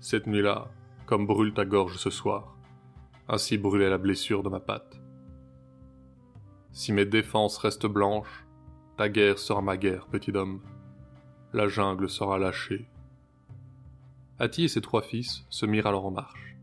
Cette 0.00 0.26
nuit-là, 0.26 0.70
comme 1.06 1.26
brûle 1.26 1.54
ta 1.54 1.64
gorge 1.64 1.96
ce 1.96 2.10
soir, 2.10 2.56
ainsi 3.28 3.58
brûlait 3.58 3.90
la 3.90 3.98
blessure 3.98 4.42
de 4.42 4.48
ma 4.48 4.60
patte. 4.60 5.00
Si 6.72 6.92
mes 6.92 7.06
défenses 7.06 7.58
restent 7.58 7.86
blanches, 7.86 8.46
ta 8.96 9.08
guerre 9.08 9.38
sera 9.38 9.60
ma 9.60 9.76
guerre, 9.76 10.06
petit 10.06 10.32
homme. 10.32 10.60
La 11.52 11.66
jungle 11.66 12.08
sera 12.08 12.38
lâchée. 12.38 12.86
Ati 14.38 14.64
et 14.64 14.68
ses 14.68 14.80
trois 14.80 15.02
fils 15.02 15.44
se 15.50 15.66
mirent 15.66 15.88
alors 15.88 16.06
en 16.06 16.12
marche. 16.12 16.56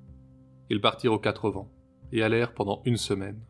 Ils 0.70 0.80
partirent 0.80 1.12
aux 1.12 1.20
quatre 1.20 1.50
vents 1.50 1.70
et 2.14 2.24
allèrent 2.24 2.54
pendant 2.54 2.82
une 2.86 2.96
semaine. 2.96 3.42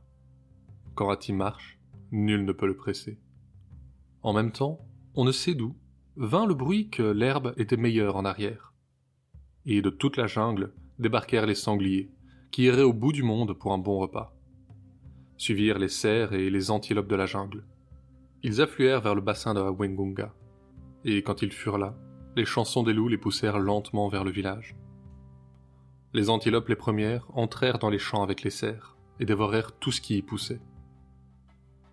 Quand 0.96 1.12
Ati 1.12 1.34
marche, 1.34 1.78
nul 2.12 2.44
ne 2.44 2.52
peut 2.54 2.66
le 2.66 2.76
presser. 2.76 3.20
En 4.24 4.34
même 4.34 4.52
temps, 4.52 4.80
on 5.14 5.26
ne 5.26 5.32
sait 5.32 5.54
d'où, 5.54 5.76
vint 6.16 6.48
le 6.48 6.56
bruit 6.56 6.90
que 6.90 7.04
l'herbe 7.04 7.54
était 7.58 7.78
meilleure 7.78 8.16
en 8.16 8.26
arrière. 8.26 8.74
Et 9.68 9.84
de 9.84 9.92
toute 9.92 10.18
la 10.18 10.26
jungle 10.26 10.74
débarquèrent 10.98 11.46
les 11.46 11.54
sangliers, 11.54 12.10
qui 12.50 12.64
iraient 12.64 12.82
au 12.82 12.94
bout 12.94 13.12
du 13.12 13.22
monde 13.22 13.54
pour 13.54 13.74
un 13.74 13.78
bon 13.78 14.00
repas. 14.00 14.36
Suivirent 15.38 15.78
les 15.78 15.88
cerfs 15.88 16.34
et 16.34 16.50
les 16.50 16.72
antilopes 16.72 17.08
de 17.08 17.16
la 17.16 17.28
jungle. 17.28 17.64
Ils 18.42 18.60
affluèrent 18.60 19.02
vers 19.02 19.14
le 19.14 19.22
bassin 19.22 19.54
de 19.54 19.60
la 19.60 19.72
Wengunga, 19.72 20.34
et 21.06 21.24
quand 21.24 21.42
ils 21.42 21.52
furent 21.52 21.78
là, 21.78 21.96
les 22.36 22.46
chansons 22.46 22.84
des 22.84 22.94
loups 22.94 23.08
les 23.08 23.18
poussèrent 23.18 23.60
lentement 23.60 24.10
vers 24.10 24.24
le 24.24 24.32
village. 24.32 24.76
Les 26.14 26.30
antilopes 26.30 26.70
les 26.70 26.76
premières 26.76 27.28
entrèrent 27.34 27.80
dans 27.80 27.90
les 27.90 28.00
champs 28.00 28.24
avec 28.24 28.44
les 28.44 28.50
cerfs 28.50 28.98
et 29.20 29.26
dévorèrent 29.26 29.74
tout 29.74 29.92
ce 29.92 30.02
qui 30.02 30.18
y 30.18 30.22
poussait. 30.22 30.62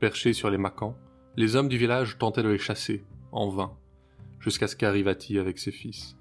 Perchés 0.00 0.32
sur 0.32 0.50
les 0.50 0.58
macans, 0.58 0.96
les 1.36 1.56
hommes 1.56 1.68
du 1.68 1.78
village 1.78 2.18
tentaient 2.18 2.42
de 2.42 2.48
les 2.48 2.58
chasser, 2.58 3.04
en 3.32 3.48
vain, 3.48 3.76
jusqu'à 4.38 4.68
ce 4.68 4.76
qu'arrive 4.76 5.08
Ati 5.08 5.38
avec 5.38 5.58
ses 5.58 5.72
fils. 5.72 6.16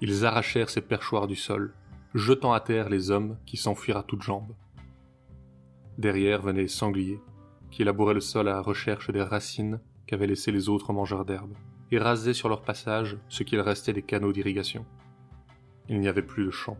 Ils 0.00 0.24
arrachèrent 0.24 0.70
ces 0.70 0.80
perchoirs 0.80 1.26
du 1.26 1.36
sol, 1.36 1.74
jetant 2.14 2.52
à 2.52 2.60
terre 2.60 2.88
les 2.88 3.10
hommes 3.10 3.38
qui 3.46 3.56
s'enfuirent 3.56 3.98
à 3.98 4.02
toutes 4.02 4.22
jambes. 4.22 4.54
Derrière 5.98 6.42
venaient 6.42 6.62
les 6.62 6.68
sangliers, 6.68 7.20
qui 7.70 7.84
labouraient 7.84 8.14
le 8.14 8.20
sol 8.20 8.48
à 8.48 8.52
la 8.52 8.62
recherche 8.62 9.10
des 9.10 9.22
racines 9.22 9.80
qu'avaient 10.06 10.26
laissées 10.26 10.52
les 10.52 10.68
autres 10.68 10.92
mangeurs 10.92 11.24
d'herbe, 11.24 11.54
et 11.92 11.98
rasaient 11.98 12.34
sur 12.34 12.48
leur 12.48 12.62
passage 12.62 13.18
ce 13.28 13.42
qu'il 13.42 13.60
restait 13.60 13.92
des 13.92 14.02
canaux 14.02 14.32
d'irrigation. 14.32 14.86
Il 15.88 16.00
n'y 16.00 16.08
avait 16.08 16.22
plus 16.22 16.46
de 16.46 16.50
champs. 16.50 16.78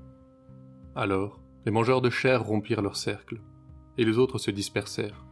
Alors, 0.97 1.39
les 1.67 1.71
mangeurs 1.71 2.01
de 2.01 2.11
chair 2.11 2.43
rompirent 2.43 2.81
leur 2.81 2.97
cercle, 2.97 3.41
et 3.99 4.07
les 4.07 4.17
autres 4.17 4.39
se 4.39 4.51
dispersèrent, 4.51 5.25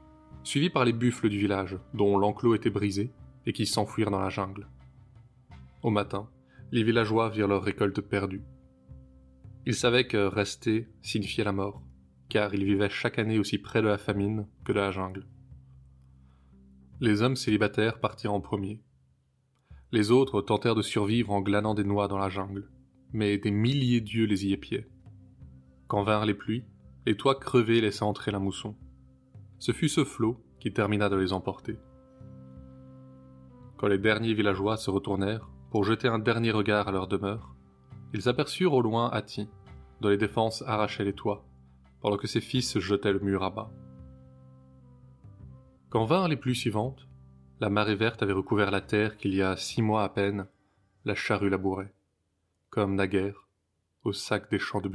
suivis 0.44 0.68
par 0.68 0.84
les 0.84 0.92
buffles 0.92 1.30
du 1.30 1.38
village, 1.38 1.78
dont 1.94 2.18
l'enclos 2.18 2.54
était 2.54 2.70
brisé, 2.70 3.10
et 3.46 3.54
qui 3.54 3.64
s'enfuirent 3.64 4.10
dans 4.10 4.20
la 4.20 4.28
jungle. 4.28 4.68
Au 5.82 5.90
matin, 5.90 6.28
les 6.72 6.82
villageois 6.82 7.30
virent 7.30 7.48
leur 7.48 7.62
récolte 7.62 8.02
perdue. 8.02 8.44
Ils 9.64 9.74
savaient 9.74 10.06
que 10.06 10.26
rester 10.26 10.88
signifiait 11.00 11.44
la 11.44 11.52
mort, 11.52 11.82
car 12.28 12.54
ils 12.54 12.64
vivaient 12.64 12.90
chaque 12.90 13.18
année 13.18 13.38
aussi 13.38 13.56
près 13.56 13.80
de 13.80 13.88
la 13.88 13.98
famine 13.98 14.46
que 14.62 14.72
de 14.72 14.78
la 14.78 14.90
jungle. 14.90 15.26
Les 17.00 17.22
hommes 17.22 17.36
célibataires 17.36 17.98
partirent 17.98 18.34
en 18.34 18.42
premier. 18.42 18.82
Les 19.92 20.12
autres 20.12 20.40
tentèrent 20.40 20.76
de 20.76 20.82
survivre 20.82 21.32
en 21.32 21.40
glanant 21.40 21.74
des 21.74 21.82
noix 21.82 22.06
dans 22.06 22.18
la 22.18 22.28
jungle, 22.28 22.68
mais 23.12 23.38
des 23.38 23.50
milliers 23.50 24.00
d'yeux 24.00 24.26
les 24.26 24.46
y 24.46 24.52
épiaient. 24.52 24.88
Quand 25.88 26.04
vinrent 26.04 26.26
les 26.26 26.34
pluies, 26.34 26.64
les 27.06 27.16
toits 27.16 27.34
crevés 27.34 27.80
laissaient 27.80 28.04
entrer 28.04 28.30
la 28.30 28.38
mousson. 28.38 28.76
Ce 29.58 29.72
fut 29.72 29.88
ce 29.88 30.04
flot 30.04 30.40
qui 30.60 30.72
termina 30.72 31.08
de 31.08 31.16
les 31.16 31.32
emporter. 31.32 31.76
Quand 33.78 33.88
les 33.88 33.98
derniers 33.98 34.34
villageois 34.34 34.76
se 34.76 34.90
retournèrent 34.90 35.50
pour 35.70 35.82
jeter 35.82 36.06
un 36.06 36.20
dernier 36.20 36.52
regard 36.52 36.86
à 36.86 36.92
leur 36.92 37.08
demeure, 37.08 37.56
ils 38.14 38.28
aperçurent 38.28 38.74
au 38.74 38.82
loin 38.82 39.10
Ati, 39.10 39.48
dont 40.00 40.08
les 40.08 40.16
défenses 40.16 40.62
arrachaient 40.66 41.04
les 41.04 41.14
toits, 41.14 41.44
pendant 42.00 42.16
que 42.16 42.28
ses 42.28 42.40
fils 42.40 42.78
jetaient 42.78 43.12
le 43.12 43.20
mur 43.20 43.42
à 43.42 43.50
bas. 43.50 43.72
Quand 45.88 46.04
vinrent 46.04 46.28
les 46.28 46.36
pluies 46.36 46.54
suivantes, 46.54 47.08
la 47.60 47.68
marée 47.68 47.94
verte 47.94 48.22
avait 48.22 48.32
recouvert 48.32 48.70
la 48.70 48.80
terre 48.80 49.18
qu'il 49.18 49.34
y 49.34 49.42
a 49.42 49.56
six 49.56 49.82
mois 49.82 50.02
à 50.02 50.08
peine, 50.08 50.46
la 51.04 51.14
charrue 51.14 51.50
labourait, 51.50 51.92
comme 52.70 52.94
naguère, 52.94 53.46
au 54.02 54.12
sac 54.12 54.50
des 54.50 54.58
champs 54.58 54.80
de 54.80 54.88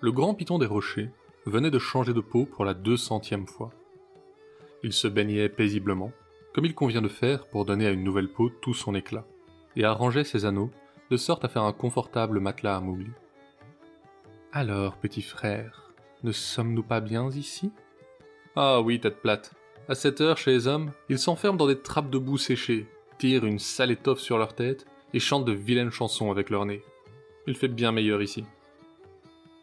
Le 0.00 0.12
grand 0.12 0.34
python 0.34 0.58
des 0.58 0.66
rochers, 0.66 1.10
venait 1.46 1.70
de 1.70 1.78
changer 1.78 2.12
de 2.12 2.20
peau 2.20 2.46
pour 2.46 2.64
la 2.64 2.74
deux 2.74 2.96
centième 2.96 3.46
fois. 3.46 3.70
Il 4.82 4.92
se 4.92 5.06
baignait 5.06 5.48
paisiblement, 5.48 6.12
comme 6.52 6.64
il 6.64 6.74
convient 6.74 7.02
de 7.02 7.08
faire 7.08 7.46
pour 7.46 7.64
donner 7.64 7.86
à 7.86 7.90
une 7.90 8.02
nouvelle 8.02 8.28
peau 8.28 8.50
tout 8.50 8.74
son 8.74 8.94
éclat, 8.94 9.24
et 9.76 9.84
arrangeait 9.84 10.24
ses 10.24 10.44
anneaux 10.44 10.70
de 11.10 11.16
sorte 11.16 11.44
à 11.44 11.48
faire 11.48 11.62
un 11.62 11.72
confortable 11.72 12.40
matelas 12.40 12.76
à 12.76 12.80
Mowgli. 12.80 13.10
Alors, 14.52 14.96
petit 14.96 15.22
frère, 15.22 15.92
ne 16.24 16.32
sommes-nous 16.32 16.82
pas 16.82 17.00
bien 17.00 17.30
ici? 17.30 17.70
Ah 18.56 18.80
oui, 18.80 18.98
tête 18.98 19.22
plate. 19.22 19.52
À 19.88 19.94
cette 19.94 20.20
heure, 20.20 20.38
chez 20.38 20.50
les 20.50 20.66
hommes, 20.66 20.90
ils 21.08 21.20
s'enferment 21.20 21.58
dans 21.58 21.68
des 21.68 21.80
trappes 21.80 22.10
de 22.10 22.18
boue 22.18 22.38
séchées, 22.38 22.88
tirent 23.18 23.44
une 23.44 23.60
sale 23.60 23.92
étoffe 23.92 24.18
sur 24.18 24.38
leur 24.38 24.54
tête 24.56 24.86
et 25.14 25.20
chantent 25.20 25.44
de 25.44 25.52
vilaines 25.52 25.92
chansons 25.92 26.32
avec 26.32 26.50
leur 26.50 26.66
nez. 26.66 26.82
Il 27.46 27.54
fait 27.54 27.68
bien 27.68 27.92
meilleur 27.92 28.20
ici. 28.22 28.44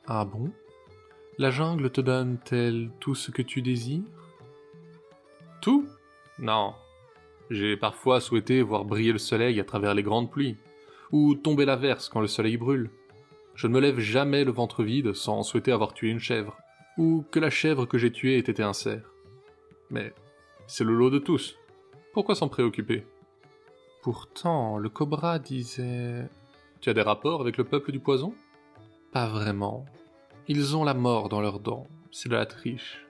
Ah 0.05 0.25
bon? 0.25 0.51
La 1.38 1.50
jungle 1.50 1.89
te 1.89 2.01
donne-t-elle 2.01 2.91
tout 3.00 3.15
ce 3.15 3.31
que 3.31 3.41
tu 3.41 3.62
désires? 3.62 4.03
Tout? 5.62 5.88
Non. 6.39 6.74
J'ai 7.50 7.77
parfois 7.77 8.19
souhaité 8.19 8.62
voir 8.62 8.83
briller 8.83 9.13
le 9.13 9.17
soleil 9.17 9.60
à 9.62 9.63
travers 9.63 9.93
les 9.93 10.03
grandes 10.03 10.29
pluies, 10.29 10.57
ou 11.12 11.36
tomber 11.36 11.63
la 11.63 11.77
verse 11.77 12.10
quand 12.10 12.19
le 12.19 12.27
soleil 12.27 12.57
brûle. 12.57 12.89
Je 13.55 13.67
ne 13.67 13.74
me 13.74 13.79
lève 13.79 14.00
jamais 14.00 14.43
le 14.43 14.51
ventre 14.51 14.83
vide 14.83 15.13
sans 15.13 15.43
souhaiter 15.43 15.72
avoir 15.72 15.93
tué 15.93 16.10
une 16.10 16.19
chèvre, 16.19 16.57
ou 16.98 17.24
que 17.31 17.39
la 17.39 17.50
chèvre 17.50 17.86
que 17.86 17.98
j'ai 17.98 18.12
tuée 18.12 18.36
ait 18.36 18.39
été 18.39 18.62
un 18.62 18.74
cerf. 18.74 19.10
Mais 19.89 20.13
c'est 20.67 20.83
le 20.83 20.93
lot 20.93 21.12
de 21.12 21.19
tous. 21.19 21.57
Pourquoi 22.12 22.36
s'en 22.36 22.50
préoccuper? 22.50 23.05
Pourtant, 24.01 24.77
le 24.77 24.89
cobra 24.89 25.39
disait... 25.39 26.27
Tu 26.81 26.89
as 26.89 26.93
des 26.93 27.01
rapports 27.01 27.39
avec 27.39 27.55
le 27.55 27.63
peuple 27.63 27.93
du 27.93 28.00
poison? 28.00 28.36
Pas 29.13 29.27
vraiment. 29.27 29.86
Ils 30.48 30.75
ont 30.75 30.84
la 30.84 30.96
mort 30.96 31.29
dans 31.29 31.39
leurs 31.39 31.60
dents, 31.60 31.86
c'est 32.12 32.29
de 32.29 32.36
la 32.36 32.48
triche. 32.48 33.05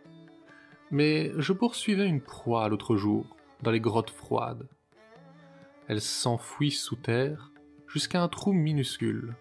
Mais 0.92 1.32
je 1.38 1.54
poursuivais 1.54 2.06
une 2.06 2.22
proie 2.22 2.68
l'autre 2.68 2.98
jour, 2.98 3.38
dans 3.62 3.72
les 3.72 3.80
grottes 3.80 4.10
froides. 4.10 4.68
Elle 5.88 6.02
s'enfuit 6.02 6.72
sous 6.72 6.98
terre 6.98 7.52
jusqu'à 7.88 8.22
un 8.22 8.28
trou 8.28 8.52
minuscule. 8.52 9.34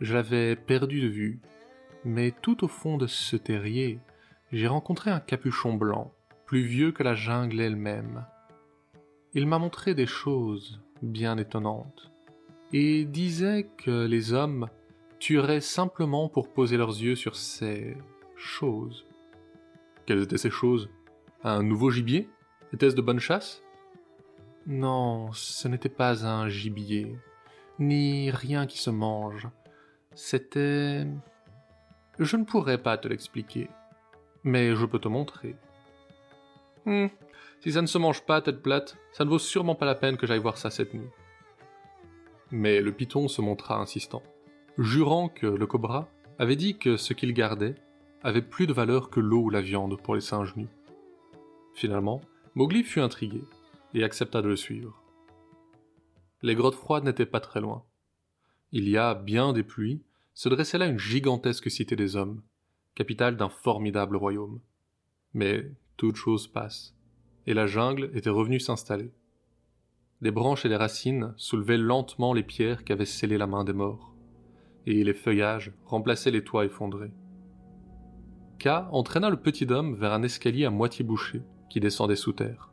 Je 0.00 0.14
l'avais 0.14 0.54
perdue 0.54 1.00
de 1.00 1.08
vue, 1.08 1.40
mais 2.04 2.30
tout 2.30 2.64
au 2.64 2.68
fond 2.68 2.96
de 2.96 3.08
ce 3.08 3.36
terrier, 3.36 3.98
j'ai 4.52 4.68
rencontré 4.68 5.10
un 5.10 5.20
capuchon 5.20 5.74
blanc, 5.74 6.12
plus 6.46 6.62
vieux 6.62 6.92
que 6.92 7.02
la 7.02 7.14
jungle 7.14 7.60
elle-même. 7.60 8.24
Il 9.34 9.48
m'a 9.48 9.58
montré 9.58 9.94
des 9.94 10.06
choses 10.06 10.80
bien 11.02 11.38
étonnantes, 11.38 12.12
et 12.72 13.04
disait 13.04 13.68
que 13.76 14.06
les 14.06 14.32
hommes 14.32 14.68
tueraient 15.20 15.60
simplement 15.60 16.28
pour 16.28 16.48
poser 16.48 16.76
leurs 16.76 16.98
yeux 17.00 17.14
sur 17.14 17.36
ces 17.36 17.96
choses. 18.36 19.06
Quelles 20.06 20.22
étaient 20.22 20.38
ces 20.38 20.50
choses? 20.50 20.90
Un 21.44 21.62
nouveau 21.62 21.90
gibier? 21.90 22.28
Était-ce 22.72 22.96
de 22.96 23.02
bonne 23.02 23.20
chasse? 23.20 23.62
Non, 24.66 25.30
ce 25.32 25.68
n'était 25.68 25.88
pas 25.88 26.26
un 26.26 26.48
gibier, 26.48 27.16
ni 27.78 28.30
rien 28.30 28.66
qui 28.66 28.78
se 28.78 28.90
mange. 28.90 29.48
C'était... 30.14 31.06
Je 32.18 32.36
ne 32.36 32.44
pourrais 32.44 32.78
pas 32.78 32.98
te 32.98 33.08
l'expliquer, 33.08 33.68
mais 34.42 34.74
je 34.74 34.86
peux 34.86 34.98
te 34.98 35.08
montrer. 35.08 35.56
Hmm, 36.86 37.06
si 37.60 37.72
ça 37.72 37.82
ne 37.82 37.86
se 37.86 37.98
mange 37.98 38.22
pas 38.22 38.40
tête 38.40 38.62
plate, 38.62 38.96
ça 39.12 39.24
ne 39.24 39.30
vaut 39.30 39.38
sûrement 39.38 39.74
pas 39.74 39.86
la 39.86 39.94
peine 39.94 40.16
que 40.16 40.26
j'aille 40.26 40.40
voir 40.40 40.58
ça 40.58 40.70
cette 40.70 40.94
nuit. 40.94 41.10
Mais 42.50 42.80
le 42.80 42.92
python 42.92 43.28
se 43.28 43.40
montra 43.40 43.78
insistant 43.78 44.22
jurant 44.78 45.28
que 45.28 45.46
le 45.46 45.66
cobra 45.66 46.08
avait 46.38 46.56
dit 46.56 46.78
que 46.78 46.96
ce 46.96 47.12
qu'il 47.12 47.32
gardait 47.32 47.76
avait 48.22 48.42
plus 48.42 48.66
de 48.66 48.72
valeur 48.72 49.10
que 49.10 49.20
l'eau 49.20 49.42
ou 49.44 49.50
la 49.50 49.60
viande 49.60 50.00
pour 50.00 50.14
les 50.14 50.20
singes 50.20 50.56
nus. 50.56 50.68
Finalement, 51.74 52.20
Mowgli 52.54 52.82
fut 52.82 53.00
intrigué 53.00 53.42
et 53.94 54.04
accepta 54.04 54.42
de 54.42 54.48
le 54.48 54.56
suivre. 54.56 55.02
Les 56.42 56.54
grottes 56.54 56.74
froides 56.74 57.04
n'étaient 57.04 57.26
pas 57.26 57.40
très 57.40 57.60
loin. 57.60 57.84
Il 58.72 58.88
y 58.88 58.96
a 58.96 59.14
bien 59.14 59.52
des 59.52 59.62
pluies, 59.62 60.02
se 60.34 60.48
dressait 60.48 60.78
là 60.78 60.86
une 60.86 60.98
gigantesque 60.98 61.70
cité 61.70 61.96
des 61.96 62.16
hommes, 62.16 62.42
capitale 62.94 63.36
d'un 63.36 63.48
formidable 63.48 64.16
royaume. 64.16 64.60
Mais 65.34 65.70
toute 65.96 66.16
chose 66.16 66.46
passe, 66.46 66.94
et 67.46 67.54
la 67.54 67.66
jungle 67.66 68.10
était 68.14 68.30
revenue 68.30 68.60
s'installer. 68.60 69.12
Des 70.22 70.30
branches 70.30 70.64
et 70.64 70.68
des 70.68 70.76
racines 70.76 71.34
soulevaient 71.36 71.78
lentement 71.78 72.32
les 72.32 72.42
pierres 72.42 72.84
qu'avait 72.84 73.06
scellées 73.06 73.38
la 73.38 73.46
main 73.46 73.64
des 73.64 73.72
morts, 73.72 74.09
et 74.86 75.04
les 75.04 75.14
feuillages 75.14 75.72
remplaçaient 75.84 76.30
les 76.30 76.44
toits 76.44 76.64
effondrés. 76.64 77.12
K 78.58 78.68
entraîna 78.90 79.30
le 79.30 79.38
petit 79.38 79.70
homme 79.70 79.94
vers 79.94 80.12
un 80.12 80.22
escalier 80.22 80.64
à 80.64 80.70
moitié 80.70 81.04
bouché 81.04 81.42
qui 81.68 81.80
descendait 81.80 82.16
sous 82.16 82.32
terre. 82.32 82.70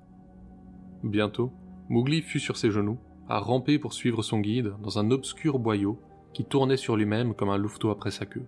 Bientôt, 1.04 1.54
Mowgli 1.90 2.22
fut 2.22 2.40
sur 2.40 2.58
ses 2.58 2.72
genoux, 2.72 3.00
à 3.30 3.40
ramper 3.40 3.80
pour 3.80 3.94
suivre 3.94 4.24
son 4.24 4.40
guide 4.40 4.74
dans 4.82 5.00
un 5.00 5.12
obscur 5.12 5.60
boyau 5.60 6.00
qui 6.34 6.46
tournait 6.46 6.78
sur 6.78 6.96
lui-même 6.96 7.34
comme 7.34 7.50
un 7.50 7.58
louveteau 7.58 7.90
après 7.90 8.12
sa 8.12 8.26
queue. 8.26 8.46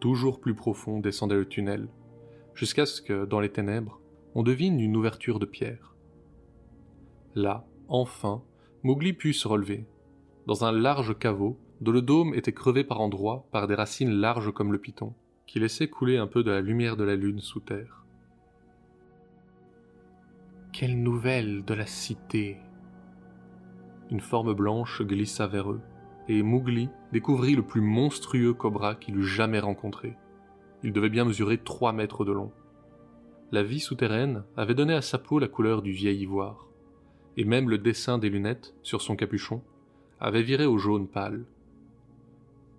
Toujours 0.00 0.40
plus 0.40 0.54
profond 0.54 0.98
descendait 0.98 1.36
le 1.36 1.48
tunnel, 1.48 1.88
jusqu'à 2.54 2.86
ce 2.86 3.00
que, 3.00 3.24
dans 3.24 3.40
les 3.40 3.52
ténèbres, 3.52 4.00
on 4.34 4.42
devine 4.42 4.80
une 4.80 4.96
ouverture 4.96 5.38
de 5.38 5.46
pierre. 5.46 5.94
Là, 7.34 7.64
enfin, 7.88 8.42
Mowgli 8.82 9.12
put 9.12 9.32
se 9.32 9.46
relever, 9.46 9.86
dans 10.46 10.64
un 10.64 10.72
large 10.72 11.18
caveau 11.18 11.56
dont 11.82 11.90
le 11.90 12.00
dôme 12.00 12.32
était 12.34 12.52
crevé 12.52 12.84
par 12.84 13.00
endroits 13.00 13.44
par 13.50 13.66
des 13.66 13.74
racines 13.74 14.12
larges 14.12 14.52
comme 14.52 14.70
le 14.70 14.78
piton, 14.78 15.14
qui 15.46 15.58
laissaient 15.58 15.88
couler 15.88 16.16
un 16.16 16.28
peu 16.28 16.44
de 16.44 16.52
la 16.52 16.60
lumière 16.60 16.96
de 16.96 17.02
la 17.02 17.16
lune 17.16 17.40
sous 17.40 17.58
terre. 17.58 18.04
Quelle 20.72 21.02
nouvelle 21.02 21.64
de 21.64 21.74
la 21.74 21.86
cité 21.86 22.58
Une 24.12 24.20
forme 24.20 24.54
blanche 24.54 25.02
glissa 25.02 25.48
vers 25.48 25.72
eux, 25.72 25.80
et 26.28 26.44
Mowgli 26.44 26.88
découvrit 27.12 27.56
le 27.56 27.64
plus 27.64 27.80
monstrueux 27.80 28.54
cobra 28.54 28.94
qu'il 28.94 29.16
eût 29.16 29.26
jamais 29.26 29.58
rencontré. 29.58 30.14
Il 30.84 30.92
devait 30.92 31.08
bien 31.08 31.24
mesurer 31.24 31.58
trois 31.58 31.92
mètres 31.92 32.24
de 32.24 32.30
long. 32.30 32.52
La 33.50 33.64
vie 33.64 33.80
souterraine 33.80 34.44
avait 34.56 34.76
donné 34.76 34.94
à 34.94 35.02
sa 35.02 35.18
peau 35.18 35.40
la 35.40 35.48
couleur 35.48 35.82
du 35.82 35.90
vieil 35.90 36.20
ivoire, 36.20 36.68
et 37.36 37.44
même 37.44 37.68
le 37.68 37.78
dessin 37.78 38.18
des 38.18 38.30
lunettes 38.30 38.72
sur 38.82 39.02
son 39.02 39.16
capuchon 39.16 39.62
avait 40.20 40.44
viré 40.44 40.64
au 40.64 40.78
jaune 40.78 41.08
pâle. 41.08 41.44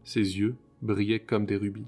Ses 0.04 0.40
yeux 0.40 0.56
brillaient 0.82 1.24
comme 1.24 1.46
des 1.46 1.58
rubis. 1.58 1.88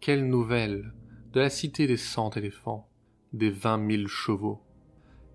Quelle 0.00 0.28
nouvelle 0.28 0.92
de 1.32 1.40
la 1.40 1.50
cité 1.50 1.86
des 1.86 1.96
cent 1.96 2.30
éléphants, 2.30 2.88
des 3.32 3.50
vingt 3.50 3.78
mille 3.78 4.08
chevaux 4.08 4.60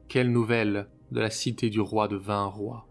quelle 0.07 0.31
nouvelle 0.31 0.87
de 1.11 1.19
la 1.19 1.29
cité 1.29 1.69
du 1.69 1.81
roi 1.81 2.07
de 2.07 2.15
vingt 2.15 2.45
rois 2.45 2.87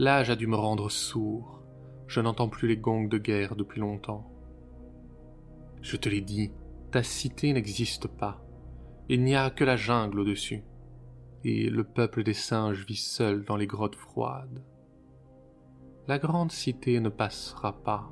L'âge 0.00 0.28
a 0.28 0.34
dû 0.34 0.48
me 0.48 0.56
rendre 0.56 0.90
sourd. 0.90 1.62
Je 2.08 2.20
n'entends 2.20 2.48
plus 2.48 2.66
les 2.66 2.76
gongs 2.76 3.06
de 3.06 3.16
guerre 3.16 3.54
depuis 3.54 3.80
longtemps. 3.80 4.28
Je 5.82 5.96
te 5.96 6.08
l'ai 6.08 6.20
dit, 6.20 6.50
ta 6.90 7.04
cité 7.04 7.52
n'existe 7.52 8.08
pas. 8.08 8.44
Il 9.08 9.22
n'y 9.22 9.36
a 9.36 9.50
que 9.50 9.62
la 9.62 9.76
jungle 9.76 10.18
au-dessus. 10.18 10.64
Et 11.44 11.70
le 11.70 11.84
peuple 11.84 12.24
des 12.24 12.34
singes 12.34 12.84
vit 12.84 12.96
seul 12.96 13.44
dans 13.44 13.56
les 13.56 13.68
grottes 13.68 13.94
froides. 13.94 14.64
La 16.10 16.18
grande 16.18 16.50
cité 16.50 16.98
ne 16.98 17.08
passera 17.08 17.72
pas. 17.84 18.10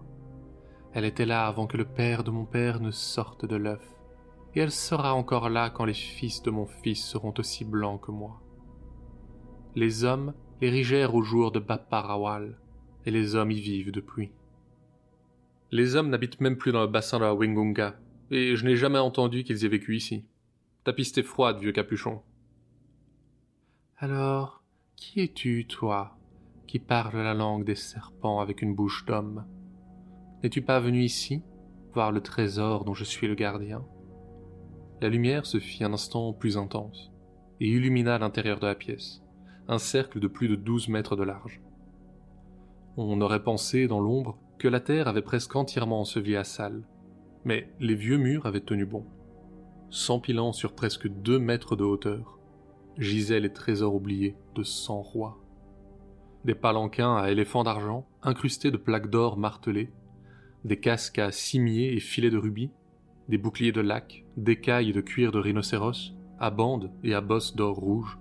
Elle 0.92 1.04
était 1.04 1.26
là 1.26 1.48
avant 1.48 1.66
que 1.66 1.76
le 1.76 1.84
père 1.84 2.22
de 2.22 2.30
mon 2.30 2.44
père 2.44 2.78
ne 2.78 2.92
sorte 2.92 3.44
de 3.44 3.56
l'œuf 3.56 3.84
et 4.54 4.60
elle 4.60 4.70
sera 4.70 5.14
encore 5.14 5.48
là 5.48 5.68
quand 5.68 5.84
les 5.84 5.94
fils 5.94 6.40
de 6.44 6.52
mon 6.52 6.64
fils 6.64 7.04
seront 7.04 7.34
aussi 7.38 7.64
blancs 7.64 8.00
que 8.00 8.12
moi. 8.12 8.40
Les 9.74 10.04
hommes 10.04 10.32
l'érigèrent 10.60 11.16
au 11.16 11.22
jour 11.22 11.50
de 11.50 11.58
Baparawal, 11.58 12.60
et 13.04 13.10
les 13.10 13.34
hommes 13.34 13.50
y 13.50 13.58
vivent 13.58 13.90
depuis. 13.90 14.30
Les 15.72 15.96
hommes 15.96 16.10
n'habitent 16.10 16.40
même 16.40 16.56
plus 16.56 16.70
dans 16.70 16.82
le 16.82 16.86
bassin 16.86 17.18
de 17.18 17.24
la 17.24 17.34
Wingunga, 17.34 17.98
et 18.30 18.54
je 18.54 18.64
n'ai 18.64 18.76
jamais 18.76 19.00
entendu 19.00 19.42
qu'ils 19.42 19.64
aient 19.64 19.68
vécu 19.76 19.96
ici. 19.96 20.24
Ta 20.84 20.92
piste 20.92 21.18
est 21.18 21.24
froide, 21.24 21.58
vieux 21.58 21.72
capuchon. 21.72 22.22
Alors, 23.98 24.62
qui 24.94 25.20
es-tu, 25.20 25.66
toi, 25.66 26.17
qui 26.68 26.78
parles 26.78 27.16
la 27.16 27.32
langue 27.32 27.64
des 27.64 27.74
serpents 27.74 28.40
avec 28.40 28.60
une 28.60 28.74
bouche 28.74 29.06
d'homme 29.06 29.46
N'es-tu 30.42 30.60
pas 30.60 30.78
venu 30.78 31.02
ici, 31.02 31.42
voir 31.94 32.12
le 32.12 32.20
trésor 32.20 32.84
dont 32.84 32.92
je 32.92 33.04
suis 33.04 33.26
le 33.26 33.34
gardien? 33.34 33.84
La 35.00 35.08
lumière 35.08 35.46
se 35.46 35.58
fit 35.58 35.82
un 35.82 35.94
instant 35.94 36.34
plus 36.34 36.58
intense 36.58 37.10
et 37.60 37.68
illumina 37.68 38.18
l'intérieur 38.18 38.60
de 38.60 38.66
la 38.66 38.74
pièce, 38.74 39.22
un 39.66 39.78
cercle 39.78 40.20
de 40.20 40.28
plus 40.28 40.46
de 40.46 40.56
douze 40.56 40.88
mètres 40.88 41.16
de 41.16 41.24
large. 41.24 41.62
On 42.98 43.20
aurait 43.22 43.42
pensé, 43.42 43.88
dans 43.88 44.00
l'ombre, 44.00 44.38
que 44.58 44.68
la 44.68 44.80
terre 44.80 45.08
avait 45.08 45.22
presque 45.22 45.56
entièrement 45.56 46.00
enseveli 46.00 46.32
la 46.32 46.44
salle, 46.44 46.82
mais 47.44 47.72
les 47.80 47.94
vieux 47.94 48.18
murs 48.18 48.44
avaient 48.44 48.60
tenu 48.60 48.84
bon. 48.84 49.06
S'empilant 49.88 50.52
sur 50.52 50.74
presque 50.74 51.08
deux 51.08 51.38
mètres 51.38 51.76
de 51.76 51.84
hauteur, 51.84 52.38
gisaient 52.98 53.40
les 53.40 53.52
trésors 53.52 53.94
oubliés 53.94 54.36
de 54.54 54.62
cent 54.62 55.00
rois. 55.00 55.40
Des 56.44 56.54
palanquins 56.54 57.16
à 57.16 57.30
éléphants 57.30 57.64
d'argent, 57.64 58.06
incrustés 58.22 58.70
de 58.70 58.76
plaques 58.76 59.10
d'or 59.10 59.36
martelées, 59.36 59.90
des 60.64 60.78
casques 60.78 61.18
à 61.18 61.32
cimiers 61.32 61.92
et 61.92 62.00
filets 62.00 62.30
de 62.30 62.38
rubis, 62.38 62.70
des 63.28 63.38
boucliers 63.38 63.72
de 63.72 63.80
lac, 63.80 64.24
d'écailles 64.36 64.92
de 64.92 65.00
cuir 65.00 65.32
de 65.32 65.38
rhinocéros, 65.38 66.14
à 66.38 66.50
bandes 66.50 66.90
et 67.02 67.14
à 67.14 67.20
bosses 67.20 67.54
d'or 67.54 67.76
rouge, 67.76 68.18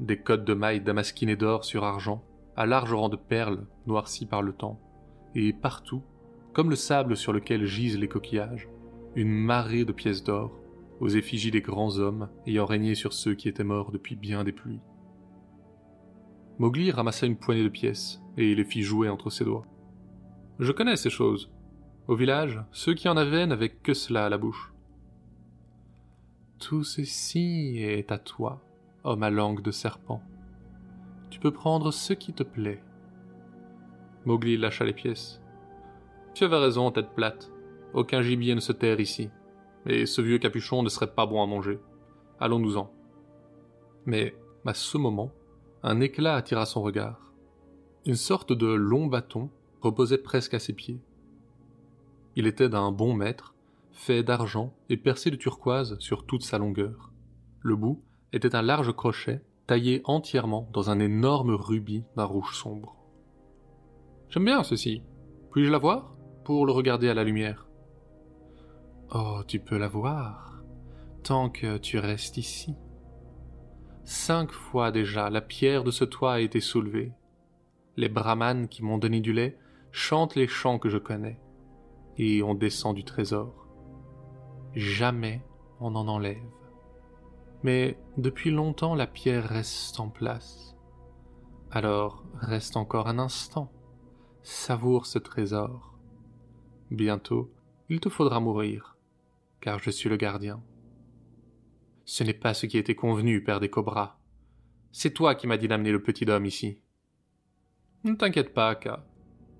des 0.00 0.18
cottes 0.18 0.44
de 0.44 0.54
mailles 0.54 0.80
damasquinées 0.80 1.36
d'or 1.36 1.64
sur 1.64 1.84
argent, 1.84 2.24
à 2.56 2.66
large 2.66 2.92
rang 2.92 3.08
de 3.08 3.16
perles 3.16 3.66
noircies 3.86 4.26
par 4.26 4.42
le 4.42 4.52
temps, 4.52 4.80
et 5.34 5.52
partout, 5.52 6.02
comme 6.52 6.70
le 6.70 6.76
sable 6.76 7.16
sur 7.16 7.32
lequel 7.32 7.64
gisent 7.66 7.98
les 7.98 8.08
coquillages, 8.08 8.68
une 9.14 9.32
marée 9.32 9.84
de 9.84 9.92
pièces 9.92 10.24
d'or, 10.24 10.56
aux 11.00 11.08
effigies 11.08 11.50
des 11.50 11.60
grands 11.60 11.98
hommes 11.98 12.28
ayant 12.46 12.66
régné 12.66 12.94
sur 12.94 13.12
ceux 13.12 13.34
qui 13.34 13.48
étaient 13.48 13.64
morts 13.64 13.92
depuis 13.92 14.16
bien 14.16 14.44
des 14.44 14.52
pluies. 14.52 14.80
Mowgli 16.60 16.90
ramassa 16.90 17.24
une 17.24 17.38
poignée 17.38 17.64
de 17.64 17.70
pièces 17.70 18.20
et 18.36 18.54
les 18.54 18.64
fit 18.64 18.82
jouer 18.82 19.08
entre 19.08 19.30
ses 19.30 19.46
doigts. 19.46 19.64
Je 20.58 20.72
connais 20.72 20.96
ces 20.96 21.08
choses, 21.08 21.50
au 22.06 22.14
village, 22.14 22.62
ceux 22.70 22.92
qui 22.92 23.08
en 23.08 23.16
avaient 23.16 23.46
n'avaient 23.46 23.70
que 23.70 23.94
cela 23.94 24.26
à 24.26 24.28
la 24.28 24.36
bouche. 24.36 24.70
Tout 26.58 26.84
ceci 26.84 27.78
est 27.78 28.12
à 28.12 28.18
toi, 28.18 28.60
homme 29.04 29.22
à 29.22 29.30
langue 29.30 29.62
de 29.62 29.70
serpent. 29.70 30.22
Tu 31.30 31.40
peux 31.40 31.50
prendre 31.50 31.90
ce 31.92 32.12
qui 32.12 32.34
te 32.34 32.42
plaît. 32.42 32.82
Mowgli 34.26 34.58
lâcha 34.58 34.84
les 34.84 34.92
pièces. 34.92 35.40
Tu 36.34 36.44
avais 36.44 36.58
raison, 36.58 36.90
tête 36.90 37.14
plate. 37.14 37.50
Aucun 37.94 38.20
gibier 38.20 38.54
ne 38.54 38.60
se 38.60 38.72
terre 38.72 39.00
ici. 39.00 39.30
Et 39.86 40.04
ce 40.04 40.20
vieux 40.20 40.36
capuchon 40.36 40.82
ne 40.82 40.90
serait 40.90 41.14
pas 41.14 41.24
bon 41.24 41.42
à 41.42 41.46
manger. 41.46 41.78
Allons-nous-en. 42.38 42.92
Mais, 44.04 44.36
à 44.66 44.74
ce 44.74 44.98
moment, 44.98 45.32
un 45.82 46.00
éclat 46.00 46.36
attira 46.36 46.66
son 46.66 46.82
regard. 46.82 47.32
Une 48.06 48.16
sorte 48.16 48.52
de 48.52 48.66
long 48.66 49.06
bâton 49.06 49.50
reposait 49.80 50.18
presque 50.18 50.54
à 50.54 50.58
ses 50.58 50.72
pieds. 50.72 51.00
Il 52.36 52.46
était 52.46 52.68
d'un 52.68 52.92
bon 52.92 53.14
mètre, 53.14 53.54
fait 53.92 54.22
d'argent 54.22 54.74
et 54.88 54.96
percé 54.96 55.30
de 55.30 55.36
turquoise 55.36 55.98
sur 55.98 56.26
toute 56.26 56.42
sa 56.42 56.58
longueur. 56.58 57.12
Le 57.60 57.76
bout 57.76 58.02
était 58.32 58.54
un 58.54 58.62
large 58.62 58.92
crochet 58.92 59.42
taillé 59.66 60.02
entièrement 60.04 60.68
dans 60.72 60.90
un 60.90 60.98
énorme 60.98 61.54
rubis 61.54 62.04
d'un 62.16 62.24
rouge 62.24 62.56
sombre. 62.56 62.96
J'aime 64.28 64.44
bien 64.44 64.62
ceci. 64.62 65.02
Puis-je 65.50 65.70
la 65.70 65.78
voir 65.78 66.14
pour 66.44 66.66
le 66.66 66.72
regarder 66.72 67.08
à 67.08 67.14
la 67.14 67.24
lumière 67.24 67.66
Oh, 69.12 69.40
tu 69.46 69.58
peux 69.58 69.76
la 69.76 69.88
voir, 69.88 70.62
tant 71.24 71.50
que 71.50 71.78
tu 71.78 71.98
restes 71.98 72.36
ici. 72.36 72.76
Cinq 74.12 74.50
fois 74.50 74.90
déjà 74.90 75.30
la 75.30 75.40
pierre 75.40 75.84
de 75.84 75.92
ce 75.92 76.02
toit 76.02 76.32
a 76.32 76.40
été 76.40 76.58
soulevée. 76.58 77.12
Les 77.96 78.08
brahmanes 78.08 78.66
qui 78.66 78.82
m'ont 78.82 78.98
donné 78.98 79.20
du 79.20 79.32
lait 79.32 79.56
chantent 79.92 80.34
les 80.34 80.48
chants 80.48 80.80
que 80.80 80.88
je 80.88 80.98
connais 80.98 81.38
et 82.16 82.42
on 82.42 82.54
descend 82.54 82.96
du 82.96 83.04
trésor. 83.04 83.68
Jamais 84.74 85.44
on 85.78 85.94
en 85.94 86.08
enlève. 86.08 86.42
Mais 87.62 87.96
depuis 88.16 88.50
longtemps 88.50 88.96
la 88.96 89.06
pierre 89.06 89.44
reste 89.48 90.00
en 90.00 90.08
place. 90.08 90.74
Alors 91.70 92.24
reste 92.34 92.76
encore 92.76 93.06
un 93.06 93.20
instant, 93.20 93.70
savoure 94.42 95.06
ce 95.06 95.20
trésor. 95.20 95.96
Bientôt, 96.90 97.48
il 97.88 98.00
te 98.00 98.08
faudra 98.08 98.40
mourir, 98.40 98.96
car 99.60 99.78
je 99.78 99.90
suis 99.90 100.08
le 100.08 100.16
gardien. 100.16 100.60
Ce 102.12 102.24
n'est 102.24 102.34
pas 102.34 102.54
ce 102.54 102.66
qui 102.66 102.76
était 102.76 102.96
convenu, 102.96 103.44
père 103.44 103.60
des 103.60 103.70
cobras. 103.70 104.18
C'est 104.90 105.14
toi 105.14 105.36
qui 105.36 105.46
m'as 105.46 105.58
dit 105.58 105.68
d'amener 105.68 105.92
le 105.92 106.02
petit 106.02 106.28
homme 106.28 106.44
ici. 106.44 106.80
Ne 108.02 108.14
t'inquiète 108.14 108.52
pas, 108.52 108.74
Ka. 108.74 109.06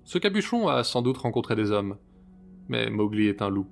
Ce 0.03 0.17
capuchon 0.17 0.67
a 0.67 0.83
sans 0.83 1.01
doute 1.01 1.19
rencontré 1.19 1.55
des 1.55 1.71
hommes, 1.71 1.97
Mais 2.67 2.89
Mowgli 2.89 3.27
est 3.27 3.41
un 3.41 3.47
loup. 3.47 3.67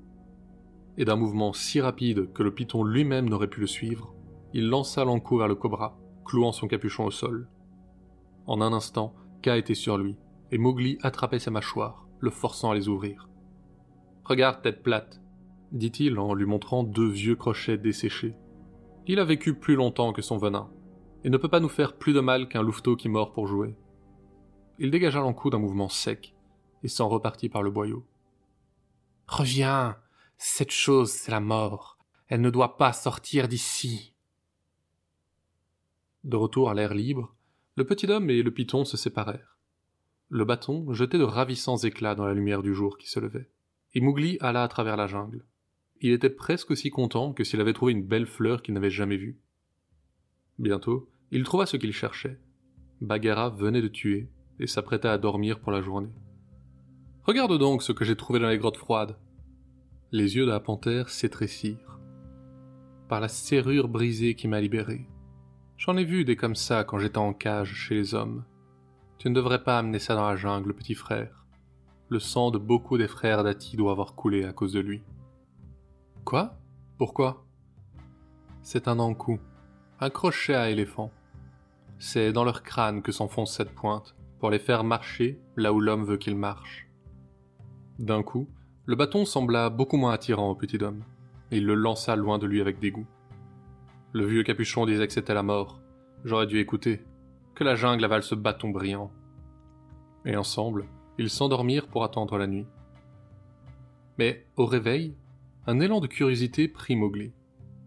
Et 0.98 1.04
d'un 1.04 1.18
mouvement 1.18 1.52
si 1.52 1.82
rapide 1.82 2.32
que 2.32 2.42
le 2.42 2.56
python 2.56 2.86
lui-même 2.86 3.28
n'aurait 3.28 3.50
pu 3.50 3.60
le 3.60 3.68
suivre, 3.68 4.15
il 4.54 4.70
lança 4.70 5.04
l'encou 5.04 5.39
vers 5.39 5.50
le 5.50 5.56
cobra, 5.56 6.00
clouant 6.24 6.54
son 6.54 6.70
capuchon 6.70 7.04
au 7.04 7.12
sol. 7.12 7.50
En 8.48 8.62
un 8.62 8.72
instant, 8.72 9.13
Ka 9.42 9.58
était 9.58 9.76
sur 9.76 9.98
lui, 9.98 10.15
et 10.52 10.58
Mowgli 10.58 10.98
attrapait 11.02 11.39
ses 11.39 11.52
mâchoires, 11.52 12.08
le 12.22 12.30
forçant 12.30 12.72
à 12.72 12.76
les 12.76 12.88
ouvrir. 12.88 13.28
Regarde, 14.24 14.62
tête 14.62 14.84
plate, 14.84 15.22
dit-il 15.74 16.18
en 16.18 16.34
lui 16.34 16.46
montrant 16.46 16.86
deux 16.86 17.10
vieux 17.10 17.36
crochets 17.36 17.78
desséchés. 17.78 18.36
Il 19.12 19.19
a 19.19 19.26
vécu 19.26 19.56
plus 19.56 19.74
longtemps 19.74 20.13
que 20.13 20.22
son 20.22 20.38
venin, 20.38 20.69
et 21.24 21.32
ne 21.32 21.38
peut 21.38 21.48
pas 21.48 21.60
nous 21.60 21.67
faire 21.67 21.98
plus 21.98 22.13
de 22.13 22.19
mal 22.19 22.48
qu'un 22.48 22.62
louveteau 22.62 22.95
qui 22.95 23.10
mord 23.10 23.34
pour 23.34 23.48
jouer. 23.48 23.76
Il 24.78 24.91
dégagea 24.91 25.19
l'encou 25.19 25.50
d'un 25.50 25.58
mouvement 25.58 25.89
sec, 25.89 26.36
et 26.84 26.88
s'en 26.88 27.10
repartit 27.10 27.50
par 27.50 27.63
le 27.63 27.72
boyau. 27.72 28.06
Reviens, 29.26 29.98
cette 30.38 30.69
chose, 30.69 31.10
c'est 31.10 31.32
la 31.32 31.39
mort. 31.39 31.98
Elle 32.28 32.41
ne 32.41 32.52
doit 32.52 32.78
pas 32.78 32.93
sortir 32.93 33.48
d'ici. 33.48 34.13
De 36.24 36.36
retour 36.36 36.69
à 36.69 36.76
l'air 36.76 36.93
libre, 36.93 37.36
le 37.78 37.86
petit 37.86 38.06
homme 38.06 38.30
et 38.30 38.43
le 38.43 38.54
python 38.54 38.86
se 38.86 38.95
séparèrent. 38.95 39.58
Le 40.28 40.45
bâton 40.45 40.93
jetait 40.93 41.17
de 41.17 41.24
ravissants 41.24 41.78
éclats 41.78 42.13
dans 42.13 42.28
la 42.28 42.36
lumière 42.36 42.62
du 42.62 42.76
jour 42.76 43.00
qui 43.00 43.10
se 43.10 43.19
levait, 43.19 43.50
et 43.95 44.02
Mowgli 44.02 44.38
alla 44.39 44.62
à 44.62 44.67
travers 44.67 44.98
la 44.98 45.08
jungle. 45.08 45.43
Il 46.02 46.12
était 46.12 46.30
presque 46.30 46.72
aussi 46.72 46.90
content 46.90 47.34
que 47.34 47.44
s'il 47.44 47.60
avait 47.60 47.74
trouvé 47.74 47.92
une 47.92 48.06
belle 48.06 48.26
fleur 48.26 48.62
qu'il 48.62 48.74
n'avait 48.74 48.90
jamais 48.90 49.18
vue. 49.18 49.38
Bientôt, 50.58 51.10
il 51.32 51.44
trouva 51.44 51.66
ce 51.66 51.78
qu'il 51.78 51.92
cherchait. 51.92 52.40
Bagheera 53.02 53.50
venait 53.50 53.82
de 53.82 53.88
tuer 53.88 54.30
et 54.60 54.68
s'apprêtait 54.68 55.08
à 55.08 55.18
dormir 55.18 55.60
pour 55.60 55.72
la 55.72 55.82
journée. 55.82 56.14
Regarde 57.24 57.58
donc 57.58 57.84
ce 57.84 57.92
que 57.92 58.06
j'ai 58.06 58.16
trouvé 58.16 58.40
dans 58.40 58.50
les 58.50 58.58
grottes 58.58 58.78
froides. 58.78 59.18
Les 60.12 60.38
yeux 60.38 60.46
de 60.46 60.52
la 60.52 60.60
panthère 60.60 61.10
s'étrécirent. 61.10 62.00
Par 63.10 63.20
la 63.20 63.28
serrure 63.28 63.90
brisée 63.90 64.36
qui 64.36 64.48
m'a 64.48 64.62
libéré. 64.62 65.08
J'en 65.78 65.98
ai 65.98 66.06
vu 66.06 66.26
des 66.26 66.36
comme 66.36 66.56
ça 66.56 66.84
quand 66.84 67.00
j'étais 67.00 67.18
en 67.18 67.34
cage 67.34 67.74
chez 67.74 67.96
les 67.96 68.14
hommes. 68.14 68.44
Tu 69.18 69.30
ne 69.30 69.36
devrais 69.36 69.64
pas 69.64 69.78
amener 69.78 70.00
ça 70.00 70.16
dans 70.16 70.28
la 70.28 70.36
jungle, 70.36 70.74
petit 70.74 70.96
frère. 70.96 71.46
Le 72.08 72.20
sang 72.20 72.52
de 72.52 72.58
beaucoup 72.58 72.98
des 72.98 73.08
frères 73.08 73.44
d'Ati 73.44 73.78
doit 73.78 73.92
avoir 73.92 74.16
coulé 74.16 74.46
à 74.46 74.54
cause 74.54 74.74
de 74.74 74.80
lui. 74.80 75.02
Quoi? 76.30 76.54
Pourquoi? 77.00 77.44
C'est 78.62 78.88
un 78.88 79.00
encou, 79.00 79.39
un 80.00 80.12
crochet 80.12 80.54
à 80.54 80.70
éléphant. 80.70 81.12
C'est 81.98 82.32
dans 82.32 82.44
leur 82.44 82.62
crâne 82.62 83.02
que 83.02 83.12
s'enfonce 83.12 83.52
cette 83.52 83.74
pointe, 83.74 84.15
pour 84.38 84.52
les 84.52 84.60
faire 84.60 84.84
marcher 84.84 85.42
là 85.56 85.74
où 85.74 85.80
l'homme 85.80 86.04
veut 86.04 86.18
qu'ils 86.18 86.36
marchent. 86.36 86.88
D'un 87.98 88.22
coup, 88.22 88.48
le 88.86 88.96
bâton 88.96 89.26
sembla 89.26 89.72
beaucoup 89.72 89.98
moins 89.98 90.12
attirant 90.12 90.52
au 90.52 90.56
petit 90.56 90.78
homme, 90.84 91.04
et 91.50 91.58
il 91.58 91.65
le 91.65 91.74
lança 91.74 92.15
loin 92.15 92.38
de 92.38 92.46
lui 92.46 92.62
avec 92.62 92.78
dégoût. 92.78 93.08
Le 94.13 94.28
vieux 94.28 94.44
capuchon 94.44 94.86
disait 94.86 95.08
que 95.08 95.13
c'était 95.13 95.34
la 95.34 95.42
mort. 95.42 95.80
J'aurais 96.26 96.46
dû 96.46 96.60
écouter. 96.60 97.04
Que 97.56 97.63
la 97.63 97.74
jungle 97.74 98.06
avale 98.06 98.22
ce 98.22 98.36
bâton 98.36 98.70
brillant. 98.70 99.10
Et 100.26 100.36
ensemble, 100.36 100.86
ils 101.18 101.32
s'endormirent 101.32 101.88
pour 101.88 102.04
attendre 102.04 102.38
la 102.38 102.46
nuit. 102.46 102.68
Mais, 104.20 104.46
au 104.58 104.68
réveil, 104.68 105.15
un 105.69 105.79
élan 105.82 105.99
de 105.99 106.08
curiosité 106.08 106.67
prit 106.67 106.95
Mowgli, 106.95 107.32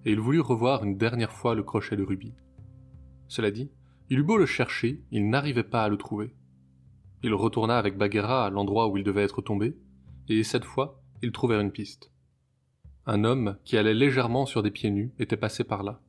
et 0.05 0.13
il 0.13 0.21
voulut 0.21 0.39
revoir 0.39 0.85
une 0.85 0.97
dernière 0.97 1.33
fois 1.33 1.57
le 1.57 1.65
crochet 1.65 1.97
de 1.97 2.05
rubis. 2.05 2.33
Cela 3.27 3.51
dit, 3.51 3.73
il 4.09 4.21
eut 4.21 4.23
beau 4.23 4.37
le 4.37 4.47
chercher, 4.47 5.03
il 5.11 5.29
n'arrivait 5.29 5.65
pas 5.65 5.83
à 5.83 5.89
le 5.89 5.97
trouver. 5.97 6.33
Il 7.25 7.35
retourna 7.35 7.79
avec 7.79 7.99
Bagheera 7.99 8.47
à 8.47 8.51
l'endroit 8.51 8.87
où 8.87 8.99
il 8.99 9.03
devait 9.03 9.25
être 9.25 9.43
tombé, 9.43 9.77
et 10.29 10.45
cette 10.45 10.65
fois, 10.65 11.03
ils 11.23 11.33
trouvèrent 11.33 11.59
une 11.59 11.73
piste. 11.73 12.13
Un 13.05 13.25
homme 13.25 13.57
qui 13.65 13.77
allait 13.77 13.95
légèrement 13.95 14.47
sur 14.47 14.63
des 14.63 14.71
pieds 14.71 14.93
nus 14.93 15.13
était 15.19 15.37
passé 15.37 15.65
par 15.65 15.83
là, 15.83 16.01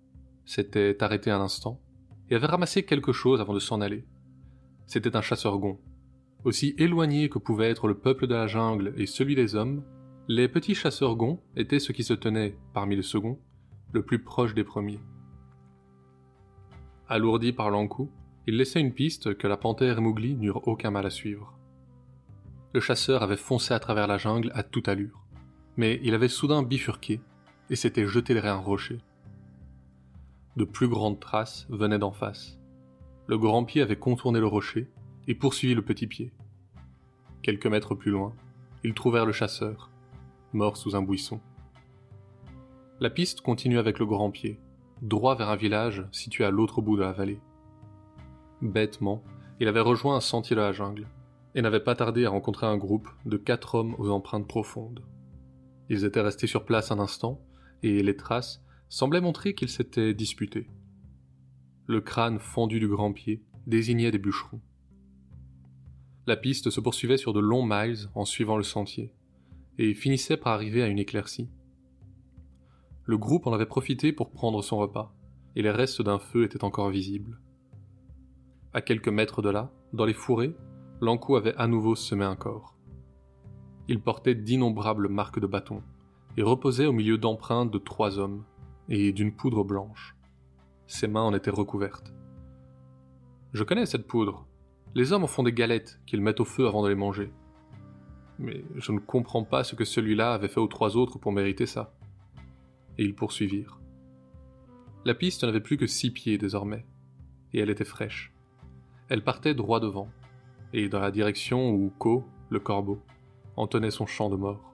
s'était 0.46 1.02
arrêté 1.02 1.32
un 1.32 1.42
instant, 1.42 1.82
et 2.30 2.36
avait 2.36 2.46
ramassé 2.46 2.86
quelque 2.86 3.14
chose 3.14 3.42
avant 3.42 3.56
de 3.56 3.60
s'en 3.60 3.82
aller. 3.82 4.06
C'était 4.86 5.16
un 5.16 5.24
chasseur 5.24 5.58
gond. 5.58 5.80
Aussi 6.44 6.76
éloigné 6.78 7.30
que 7.30 7.40
pouvait 7.40 7.72
être 7.72 7.88
le 7.88 7.98
peuple 7.98 8.28
de 8.28 8.36
la 8.36 8.46
jungle 8.46 8.94
et 8.96 9.08
celui 9.08 9.34
des 9.34 9.56
hommes, 9.56 9.84
les 10.30 10.48
petits 10.48 10.76
chasseurs 10.76 11.18
gonds 11.18 11.42
étaient 11.58 11.80
ceux 11.80 11.94
qui 11.94 12.04
se 12.04 12.14
tenaient, 12.14 12.56
parmi 12.74 12.96
les 12.96 13.02
seconds, 13.02 13.40
le 13.92 14.04
plus 14.04 14.24
proche 14.24 14.54
des 14.54 14.64
premiers. 14.64 15.02
Alourdi 17.10 17.52
par 17.52 17.70
l'encou, 17.70 18.10
il 18.48 18.56
laissait 18.56 18.80
une 18.80 18.94
piste 18.94 19.38
que 19.38 19.48
la 19.48 19.58
panthère 19.58 19.98
et 19.98 20.02
Mowgli 20.02 20.36
n'eurent 20.36 20.66
aucun 20.68 20.92
mal 20.92 21.06
à 21.06 21.10
suivre. 21.10 21.58
Le 22.74 22.80
chasseur 22.80 23.22
avait 23.22 23.38
foncé 23.38 23.74
à 23.74 23.80
travers 23.80 24.08
la 24.08 24.18
jungle 24.18 24.52
à 24.56 24.64
toute 24.64 24.88
allure, 24.88 25.26
mais 25.76 26.00
il 26.04 26.14
avait 26.14 26.30
soudain 26.30 26.64
bifurqué 26.64 27.20
et 27.70 27.76
s'était 27.76 28.08
jeté 28.08 28.34
derrière 28.34 28.56
un 28.56 28.62
rocher. 28.62 29.00
De 30.56 30.64
plus 30.64 30.88
grandes 30.88 31.20
traces 31.20 31.68
venaient 31.70 32.00
d'en 32.00 32.14
face. 32.14 32.60
Le 33.28 33.38
grand 33.38 33.66
pied 33.66 33.82
avait 33.82 33.98
contourné 34.00 34.40
le 34.40 34.48
rocher 34.48 34.90
et 35.28 35.36
poursuivi 35.36 35.76
le 35.76 35.82
petit 35.82 36.08
pied. 36.08 36.32
Quelques 37.42 37.68
mètres 37.68 37.96
plus 37.96 38.12
loin, 38.12 38.34
ils 38.84 38.94
trouvèrent 38.94 39.26
le 39.26 39.32
chasseur, 39.34 39.90
mort 40.54 40.78
sous 40.78 40.96
un 40.96 41.02
buisson. 41.02 41.40
La 43.00 43.10
piste 43.10 43.42
continue 43.42 43.80
avec 43.80 44.00
le 44.00 44.06
grand 44.06 44.32
pied, 44.32 44.60
droit 45.02 45.36
vers 45.36 45.50
un 45.50 45.56
village 45.56 46.06
situé 46.12 46.46
à 46.46 46.52
l'autre 46.52 46.82
bout 46.82 46.96
de 46.96 47.02
la 47.02 47.12
vallée. 47.12 47.42
Bêtement, 48.62 49.24
il 49.60 49.68
avait 49.68 49.80
rejoint 49.80 50.16
un 50.16 50.22
sentier 50.22 50.56
de 50.56 50.62
la 50.62 50.72
jungle, 50.72 51.08
et 51.56 51.62
n'avait 51.62 51.84
pas 51.84 51.96
tardé 51.96 52.26
à 52.26 52.30
rencontrer 52.30 52.66
un 52.66 52.78
groupe 52.78 53.10
de 53.26 53.38
quatre 53.38 53.76
hommes 53.76 53.96
aux 53.98 54.10
empreintes 54.10 54.48
profondes. 54.48 55.04
Ils 55.90 56.06
étaient 56.06 56.22
restés 56.22 56.48
sur 56.48 56.66
place 56.66 56.92
un 56.92 57.00
instant, 57.00 57.42
et 57.84 58.02
les 58.02 58.16
traces 58.16 58.64
semblaient 58.90 59.22
montrer 59.22 59.54
qu'ils 59.54 59.70
s'étaient 59.70 60.14
disputés. 60.14 60.68
Le 61.86 62.00
crâne 62.02 62.40
fendu 62.40 62.80
du 62.80 62.88
grand 62.88 63.12
pied 63.12 63.44
désignait 63.68 64.12
des 64.12 64.20
bûcherons. 64.20 64.62
La 66.26 66.38
piste 66.38 66.70
se 66.70 66.80
poursuivait 66.80 67.18
sur 67.18 67.34
de 67.34 67.42
longs 67.42 67.66
miles 67.66 68.10
en 68.16 68.24
suivant 68.24 68.56
le 68.56 68.64
sentier, 68.64 69.14
et 69.78 69.94
finissait 69.94 70.38
par 70.38 70.54
arriver 70.54 70.84
à 70.84 70.88
une 70.88 71.00
éclaircie. 71.00 71.50
Le 73.06 73.18
groupe 73.18 73.48
en 73.48 73.54
avait 73.54 73.66
profité 73.66 74.14
pour 74.14 74.32
prendre 74.32 74.62
son 74.62 74.78
repas, 74.78 75.14
et 75.56 75.62
les 75.62 75.72
restes 75.72 76.02
d'un 76.02 76.20
feu 76.20 76.44
étaient 76.44 76.64
encore 76.64 76.90
visibles. 76.90 77.40
À 78.74 78.82
quelques 78.82 79.10
mètres 79.10 79.42
de 79.42 79.50
là, 79.50 79.72
dans 79.92 80.06
les 80.06 80.14
fourrés, 80.14 80.56
l'encou 81.02 81.36
avait 81.36 81.56
à 81.58 81.68
nouveau 81.68 81.96
semé 81.96 82.24
un 82.24 82.36
corps. 82.36 82.78
Il 83.88 84.00
portait 84.00 84.36
d'innombrables 84.36 85.10
marques 85.10 85.40
de 85.40 85.48
bâton, 85.48 85.84
et 86.38 86.44
reposait 86.44 86.86
au 86.86 86.94
milieu 86.94 87.18
d'empreintes 87.18 87.72
de 87.72 87.78
trois 87.78 88.20
hommes, 88.20 88.46
et 88.90 89.12
d'une 89.12 89.36
poudre 89.36 89.64
blanche. 89.64 90.16
Ses 90.88 91.08
mains 91.08 91.22
en 91.22 91.34
étaient 91.34 91.50
recouvertes. 91.50 92.14
Je 93.54 93.64
connais 93.64 93.86
cette 93.86 94.08
poudre. 94.08 94.48
Les 94.96 95.12
hommes 95.12 95.24
en 95.24 95.28
font 95.28 95.44
des 95.44 95.54
galettes 95.54 96.00
qu'ils 96.06 96.22
mettent 96.22 96.40
au 96.40 96.46
feu 96.46 96.68
avant 96.68 96.84
de 96.84 96.90
les 96.90 96.96
manger 96.96 97.32
mais 98.40 98.64
je 98.76 98.92
ne 98.92 99.00
comprends 99.00 99.44
pas 99.44 99.64
ce 99.64 99.76
que 99.76 99.86
celui-là 99.86 100.34
avait 100.34 100.48
fait 100.48 100.60
aux 100.60 100.68
trois 100.68 100.98
autres 100.98 101.20
pour 101.20 101.32
mériter 101.32 101.66
ça. 101.66 101.94
Et 102.98 103.04
ils 103.04 103.16
poursuivirent. 103.16 103.80
La 105.06 105.14
piste 105.14 105.44
n'avait 105.44 105.60
plus 105.60 105.78
que 105.78 105.88
six 105.88 106.12
pieds 106.12 106.38
désormais, 106.38 106.86
et 107.52 107.60
elle 107.60 107.70
était 107.70 107.84
fraîche. 107.84 108.34
Elle 109.10 109.24
partait 109.24 109.54
droit 109.54 109.80
devant, 109.80 110.10
et 110.72 110.90
dans 110.90 111.00
la 111.00 111.12
direction 111.12 111.72
où 111.72 111.92
Ko, 112.00 112.26
le 112.50 112.60
corbeau, 112.60 113.02
en 113.56 113.68
tenait 113.68 113.92
son 113.92 114.06
champ 114.06 114.30
de 114.30 114.36
mort. 114.36 114.74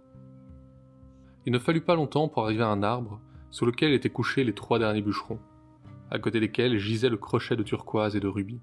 Il 1.46 1.54
ne 1.54 1.60
fallut 1.60 1.82
pas 1.82 1.96
longtemps 1.96 2.28
pour 2.28 2.44
arriver 2.44 2.64
à 2.64 2.70
un 2.70 2.84
arbre 2.84 3.20
sous 3.52 3.66
lequel 3.66 3.94
étaient 3.94 4.10
couchés 4.10 4.44
les 4.44 4.54
trois 4.54 4.78
derniers 4.80 5.02
bûcherons, 5.02 5.40
à 6.12 6.20
côté 6.20 6.40
desquels 6.40 6.78
gisait 6.78 7.10
le 7.10 7.18
crochet 7.18 7.56
de 7.56 7.64
turquoise 7.64 8.16
et 8.16 8.20
de 8.20 8.28
rubis. 8.28 8.62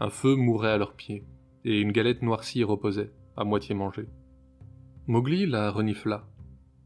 Un 0.00 0.10
feu 0.10 0.34
mourait 0.34 0.72
à 0.72 0.78
leurs 0.78 0.94
pieds, 0.94 1.24
et 1.64 1.80
une 1.80 1.92
galette 1.92 2.22
noircie 2.22 2.64
reposait, 2.64 3.12
à 3.38 3.44
moitié 3.44 3.72
mangé. 3.72 4.08
Mowgli 5.06 5.46
la 5.46 5.70
renifla, 5.70 6.26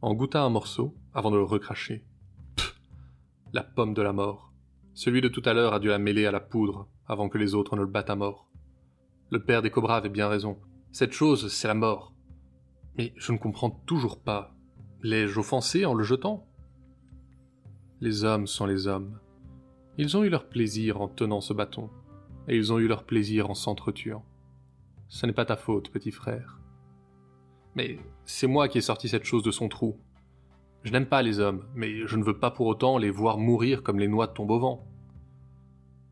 en 0.02 0.12
goûta 0.12 0.42
un 0.42 0.50
morceau 0.50 0.94
avant 1.14 1.30
de 1.30 1.38
le 1.38 1.44
recracher. 1.44 2.04
Pfff 2.56 2.78
La 3.54 3.62
pomme 3.62 3.94
de 3.94 4.02
la 4.02 4.12
mort. 4.12 4.52
Celui 4.92 5.22
de 5.22 5.28
tout 5.28 5.40
à 5.46 5.54
l'heure 5.54 5.72
a 5.72 5.80
dû 5.80 5.88
la 5.88 5.98
mêler 5.98 6.26
à 6.26 6.30
la 6.30 6.40
poudre 6.40 6.88
avant 7.06 7.30
que 7.30 7.38
les 7.38 7.54
autres 7.54 7.74
ne 7.74 7.80
le 7.80 7.86
battent 7.86 8.10
à 8.10 8.16
mort. 8.16 8.50
Le 9.30 9.42
père 9.42 9.62
des 9.62 9.70
cobras 9.70 9.96
avait 9.96 10.10
bien 10.10 10.28
raison. 10.28 10.58
Cette 10.92 11.12
chose, 11.12 11.50
c'est 11.50 11.68
la 11.68 11.74
mort. 11.74 12.12
Mais 12.98 13.14
je 13.16 13.32
ne 13.32 13.38
comprends 13.38 13.70
toujours 13.70 14.20
pas. 14.20 14.54
L'ai-je 15.00 15.40
offensé 15.40 15.86
en 15.86 15.94
le 15.94 16.04
jetant? 16.04 16.46
Les 18.02 18.24
hommes 18.24 18.46
sont 18.46 18.66
les 18.66 18.86
hommes. 18.86 19.18
Ils 19.96 20.18
ont 20.18 20.22
eu 20.22 20.28
leur 20.28 20.50
plaisir 20.50 21.00
en 21.00 21.08
tenant 21.08 21.40
ce 21.40 21.54
bâton, 21.54 21.88
et 22.46 22.56
ils 22.56 22.74
ont 22.74 22.78
eu 22.78 22.88
leur 22.88 23.04
plaisir 23.04 23.48
en 23.48 23.54
s'entretuant. 23.54 24.26
Ce 25.12 25.26
n'est 25.26 25.34
pas 25.34 25.44
ta 25.44 25.56
faute, 25.56 25.90
petit 25.90 26.10
frère. 26.10 26.58
Mais 27.74 27.98
c'est 28.24 28.46
moi 28.46 28.66
qui 28.66 28.78
ai 28.78 28.80
sorti 28.80 29.10
cette 29.10 29.24
chose 29.24 29.42
de 29.42 29.50
son 29.50 29.68
trou. 29.68 30.00
Je 30.84 30.90
n'aime 30.90 31.04
pas 31.04 31.20
les 31.20 31.38
hommes, 31.38 31.66
mais 31.74 32.06
je 32.06 32.16
ne 32.16 32.24
veux 32.24 32.38
pas 32.38 32.50
pour 32.50 32.66
autant 32.66 32.96
les 32.96 33.10
voir 33.10 33.36
mourir 33.36 33.82
comme 33.82 33.98
les 33.98 34.08
noix 34.08 34.26
tombent 34.26 34.52
au 34.52 34.58
vent. 34.58 34.86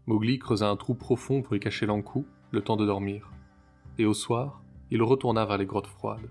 Mowgli 0.04 0.38
creusa 0.38 0.68
un 0.68 0.76
trou 0.76 0.94
profond 0.94 1.40
pour 1.40 1.56
y 1.56 1.60
cacher 1.60 1.86
l'encou, 1.86 2.26
le 2.50 2.60
temps 2.60 2.76
de 2.76 2.84
dormir. 2.84 3.32
Et 3.96 4.04
au 4.04 4.12
soir, 4.12 4.62
il 4.90 5.02
retourna 5.02 5.46
vers 5.46 5.56
les 5.56 5.66
grottes 5.66 5.86
froides. 5.86 6.30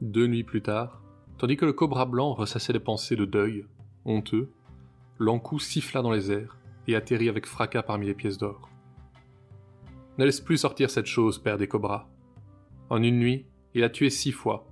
deux 0.00 0.28
nuits 0.28 0.44
plus 0.44 0.62
tard, 0.62 1.02
tandis 1.38 1.56
que 1.56 1.66
le 1.66 1.72
cobra 1.72 2.06
blanc 2.06 2.34
ressassait 2.34 2.72
des 2.72 2.78
pensées 2.78 3.16
de 3.16 3.24
deuil, 3.24 3.66
honteux, 4.04 4.52
l'encou 5.18 5.58
siffla 5.58 6.02
dans 6.02 6.12
les 6.12 6.30
airs 6.30 6.56
et 6.86 6.94
atterrit 6.94 7.28
avec 7.28 7.46
fracas 7.46 7.82
parmi 7.82 8.06
les 8.06 8.14
pièces 8.14 8.38
d'or. 8.38 8.70
Ne 10.18 10.24
laisse 10.24 10.40
plus 10.40 10.56
sortir 10.56 10.88
cette 10.88 11.06
chose, 11.06 11.38
père 11.38 11.58
des 11.58 11.68
cobras. 11.68 12.08
En 12.88 13.02
une 13.02 13.18
nuit, 13.18 13.44
il 13.74 13.84
a 13.84 13.90
tué 13.90 14.08
six 14.08 14.32
fois. 14.32 14.66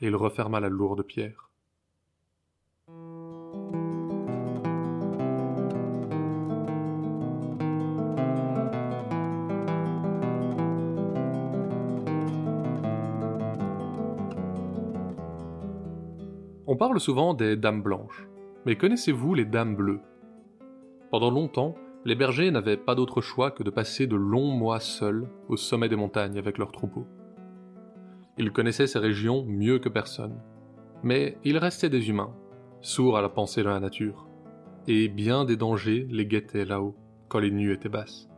Et 0.00 0.06
il 0.08 0.16
referma 0.16 0.58
la 0.58 0.68
lourde 0.68 1.04
pierre. 1.04 1.50
On 16.68 16.76
parle 16.76 16.98
souvent 16.98 17.34
des 17.34 17.56
dames 17.56 17.82
blanches, 17.82 18.26
mais 18.66 18.76
connaissez-vous 18.76 19.34
les 19.34 19.44
dames 19.44 19.76
bleues? 19.76 20.00
Pendant 21.12 21.30
longtemps, 21.30 21.76
les 22.06 22.14
bergers 22.14 22.52
n'avaient 22.52 22.76
pas 22.76 22.94
d'autre 22.94 23.20
choix 23.20 23.50
que 23.50 23.64
de 23.64 23.70
passer 23.70 24.06
de 24.06 24.14
longs 24.14 24.52
mois 24.52 24.78
seuls 24.78 25.28
au 25.48 25.56
sommet 25.56 25.88
des 25.88 25.96
montagnes 25.96 26.38
avec 26.38 26.56
leurs 26.56 26.70
troupeaux. 26.70 27.08
Ils 28.38 28.52
connaissaient 28.52 28.86
ces 28.86 29.00
régions 29.00 29.44
mieux 29.44 29.80
que 29.80 29.88
personne, 29.88 30.40
mais 31.02 31.36
ils 31.42 31.58
restaient 31.58 31.90
des 31.90 32.08
humains, 32.08 32.32
sourds 32.80 33.18
à 33.18 33.22
la 33.22 33.28
pensée 33.28 33.64
de 33.64 33.68
la 33.68 33.80
nature, 33.80 34.28
et 34.86 35.08
bien 35.08 35.44
des 35.44 35.56
dangers 35.56 36.06
les 36.08 36.26
guettaient 36.26 36.64
là-haut, 36.64 36.94
quand 37.28 37.40
les 37.40 37.50
nuits 37.50 37.72
étaient 37.72 37.88
basses. 37.88 38.28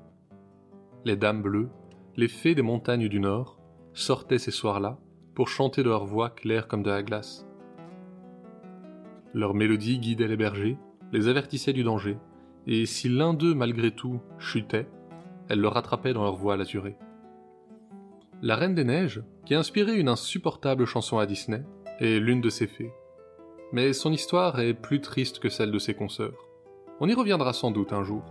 Les 1.04 1.16
dames 1.16 1.42
bleues, 1.42 1.68
les 2.16 2.28
fées 2.28 2.54
des 2.54 2.62
montagnes 2.62 3.08
du 3.08 3.20
nord, 3.20 3.60
sortaient 3.92 4.38
ces 4.38 4.50
soirs-là 4.50 4.98
pour 5.34 5.48
chanter 5.48 5.82
de 5.82 5.90
leur 5.90 6.06
voix 6.06 6.30
claire 6.30 6.68
comme 6.68 6.82
de 6.82 6.90
la 6.90 7.02
glace, 7.02 7.46
leur 9.34 9.52
mélodie 9.52 9.98
guidait 9.98 10.26
les 10.26 10.38
bergers, 10.38 10.78
les 11.12 11.28
avertissait 11.28 11.74
du 11.74 11.84
danger, 11.84 12.16
et 12.68 12.84
si 12.84 13.08
l'un 13.08 13.32
d'eux 13.32 13.54
malgré 13.54 13.90
tout 13.90 14.20
chutait, 14.38 14.86
elle 15.48 15.60
le 15.60 15.68
rattrapait 15.68 16.12
dans 16.12 16.22
leur 16.22 16.36
voix 16.36 16.56
laturée. 16.56 16.96
La 18.42 18.56
Reine 18.56 18.74
des 18.74 18.84
Neiges, 18.84 19.22
qui 19.46 19.54
a 19.54 19.58
inspiré 19.58 19.98
une 19.98 20.08
insupportable 20.08 20.84
chanson 20.84 21.18
à 21.18 21.26
Disney, 21.26 21.64
est 21.98 22.20
l'une 22.20 22.42
de 22.42 22.50
ces 22.50 22.66
fées. 22.66 22.92
Mais 23.72 23.92
son 23.94 24.12
histoire 24.12 24.60
est 24.60 24.74
plus 24.74 25.00
triste 25.00 25.38
que 25.38 25.48
celle 25.48 25.72
de 25.72 25.78
ses 25.78 25.94
consoeurs. 25.94 26.46
On 27.00 27.08
y 27.08 27.14
reviendra 27.14 27.52
sans 27.52 27.70
doute 27.70 27.92
un 27.92 28.04
jour. 28.04 28.22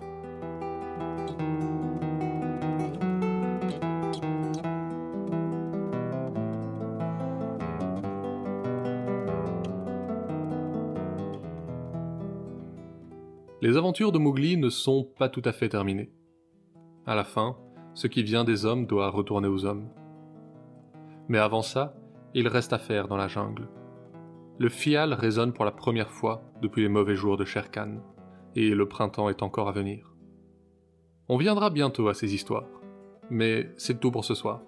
Les 13.67 13.75
aventures 13.75 14.13
de 14.13 14.17
Mowgli 14.17 14.56
ne 14.56 14.69
sont 14.69 15.03
pas 15.03 15.27
tout 15.27 15.41
à 15.43 15.51
fait 15.51 15.67
terminées. 15.67 16.10
À 17.06 17.15
la 17.15 17.25
fin, 17.25 17.58
ce 17.95 18.08
qui 18.08 18.23
vient 18.23 18.45
des 18.45 18.63
hommes 18.63 18.86
doit 18.86 19.10
retourner 19.10 19.49
aux 19.49 19.65
hommes. 19.65 19.89
Mais 21.27 21.38
avant 21.38 21.62
ça, 21.62 21.93
il 22.34 22.47
reste 22.47 22.71
à 22.71 22.77
faire 22.77 23.10
dans 23.10 23.17
la 23.17 23.27
jungle. 23.27 23.67
Le 24.58 24.69
fial 24.69 25.12
résonne 25.12 25.51
pour 25.51 25.65
la 25.65 25.73
première 25.73 26.12
fois 26.12 26.43
depuis 26.62 26.82
les 26.84 26.88
mauvais 26.88 27.17
jours 27.17 27.36
de 27.36 27.43
Sher 27.43 27.69
Khan, 27.69 27.97
et 28.56 28.69
le 28.69 28.88
printemps 28.88 29.27
est 29.27 29.43
encore 29.43 29.67
à 29.67 29.73
venir. 29.73 30.15
On 31.27 31.36
viendra 31.36 31.69
bientôt 31.69 32.08
à 32.08 32.13
ces 32.13 32.34
histoires, 32.34 32.69
mais 33.30 33.69
c'est 33.75 33.99
tout 33.99 34.12
pour 34.12 34.23
ce 34.23 34.34
soir. 34.34 34.62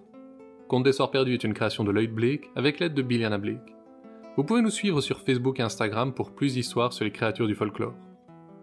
Conte 0.67 0.83
des 0.83 0.91
Soirs 0.91 1.11
Perdus 1.11 1.35
est 1.35 1.45
une 1.45 1.53
création 1.53 1.85
de 1.85 1.91
Lloyd 1.91 2.13
Blake 2.13 2.49
avec 2.57 2.81
l'aide 2.81 2.95
de 2.95 3.01
Billiana 3.01 3.37
Blake. 3.37 3.77
Vous 4.35 4.43
pouvez 4.43 4.61
nous 4.61 4.69
suivre 4.69 4.99
sur 4.99 5.21
Facebook 5.21 5.61
et 5.61 5.63
Instagram 5.63 6.13
pour 6.13 6.35
plus 6.35 6.55
d'histoires 6.55 6.91
sur 6.91 7.05
les 7.05 7.13
créatures 7.13 7.47
du 7.47 7.55
folklore. 7.55 7.95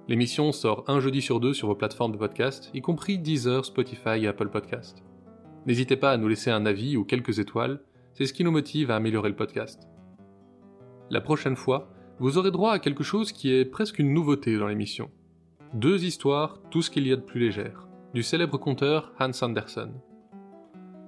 L'émission 0.09 0.53
sort 0.53 0.85
un 0.87 1.01
jeudi 1.01 1.21
sur 1.21 1.41
deux 1.41 1.53
sur 1.53 1.67
vos 1.67 1.75
plateformes 1.75 2.13
de 2.13 2.17
podcast, 2.17 2.71
y 2.73 2.81
compris 2.81 3.19
Deezer, 3.19 3.65
Spotify 3.65 4.23
et 4.23 4.29
Apple 4.29 4.51
Podcast. 4.51 5.03
N'hésitez 5.67 5.97
pas 5.97 6.13
à 6.13 6.17
nous 6.17 6.29
laisser 6.29 6.53
un 6.53 6.65
avis 6.65 6.97
ou 6.97 7.05
quelques 7.05 7.41
étoiles, 7.41 7.81
c'est 8.13 8.25
ce 8.25 8.33
qui 8.33 8.45
nous 8.45 8.53
motive 8.53 8.93
à 8.93 8.97
améliorer 8.97 9.31
le 9.31 9.35
podcast. 9.35 9.89
La 11.11 11.21
prochaine 11.21 11.57
fois, 11.57 11.91
vous 12.21 12.39
aurez 12.39 12.53
droit 12.53 12.71
à 12.71 12.79
quelque 12.79 13.03
chose 13.03 13.33
qui 13.33 13.53
est 13.53 13.65
presque 13.65 13.99
une 13.99 14.15
nouveauté 14.15 14.57
dans 14.57 14.69
l'émission. 14.69 15.11
Deux 15.75 16.05
histoires, 16.05 16.61
tout 16.71 16.83
ce 16.83 16.91
qu'il 16.91 17.05
y 17.09 17.13
a 17.13 17.17
de 17.17 17.23
plus 17.23 17.41
légère, 17.41 17.89
du 18.15 18.23
célèbre 18.23 18.59
conteur 18.59 19.13
Hans 19.19 19.43
Andersen. 19.43 19.93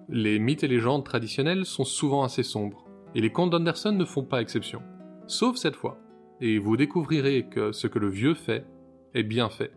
Les 0.08 0.40
mythes 0.40 0.64
et 0.64 0.68
légendes 0.68 1.04
traditionnels 1.04 1.66
sont 1.66 1.84
souvent 1.84 2.24
assez 2.24 2.42
sombres, 2.42 2.84
et 3.14 3.20
les 3.20 3.30
contes 3.30 3.50
d'Andersen 3.50 3.96
ne 3.96 4.04
font 4.04 4.24
pas 4.24 4.42
exception. 4.42 4.82
Sauf 5.28 5.54
cette 5.54 5.76
fois. 5.76 6.00
Et 6.40 6.58
vous 6.58 6.76
découvrirez 6.76 7.46
que 7.48 7.70
ce 7.72 7.86
que 7.86 7.98
le 7.98 8.08
vieux 8.08 8.34
fait 8.34 8.66
est 9.14 9.22
bien 9.22 9.48
fait. 9.48 9.72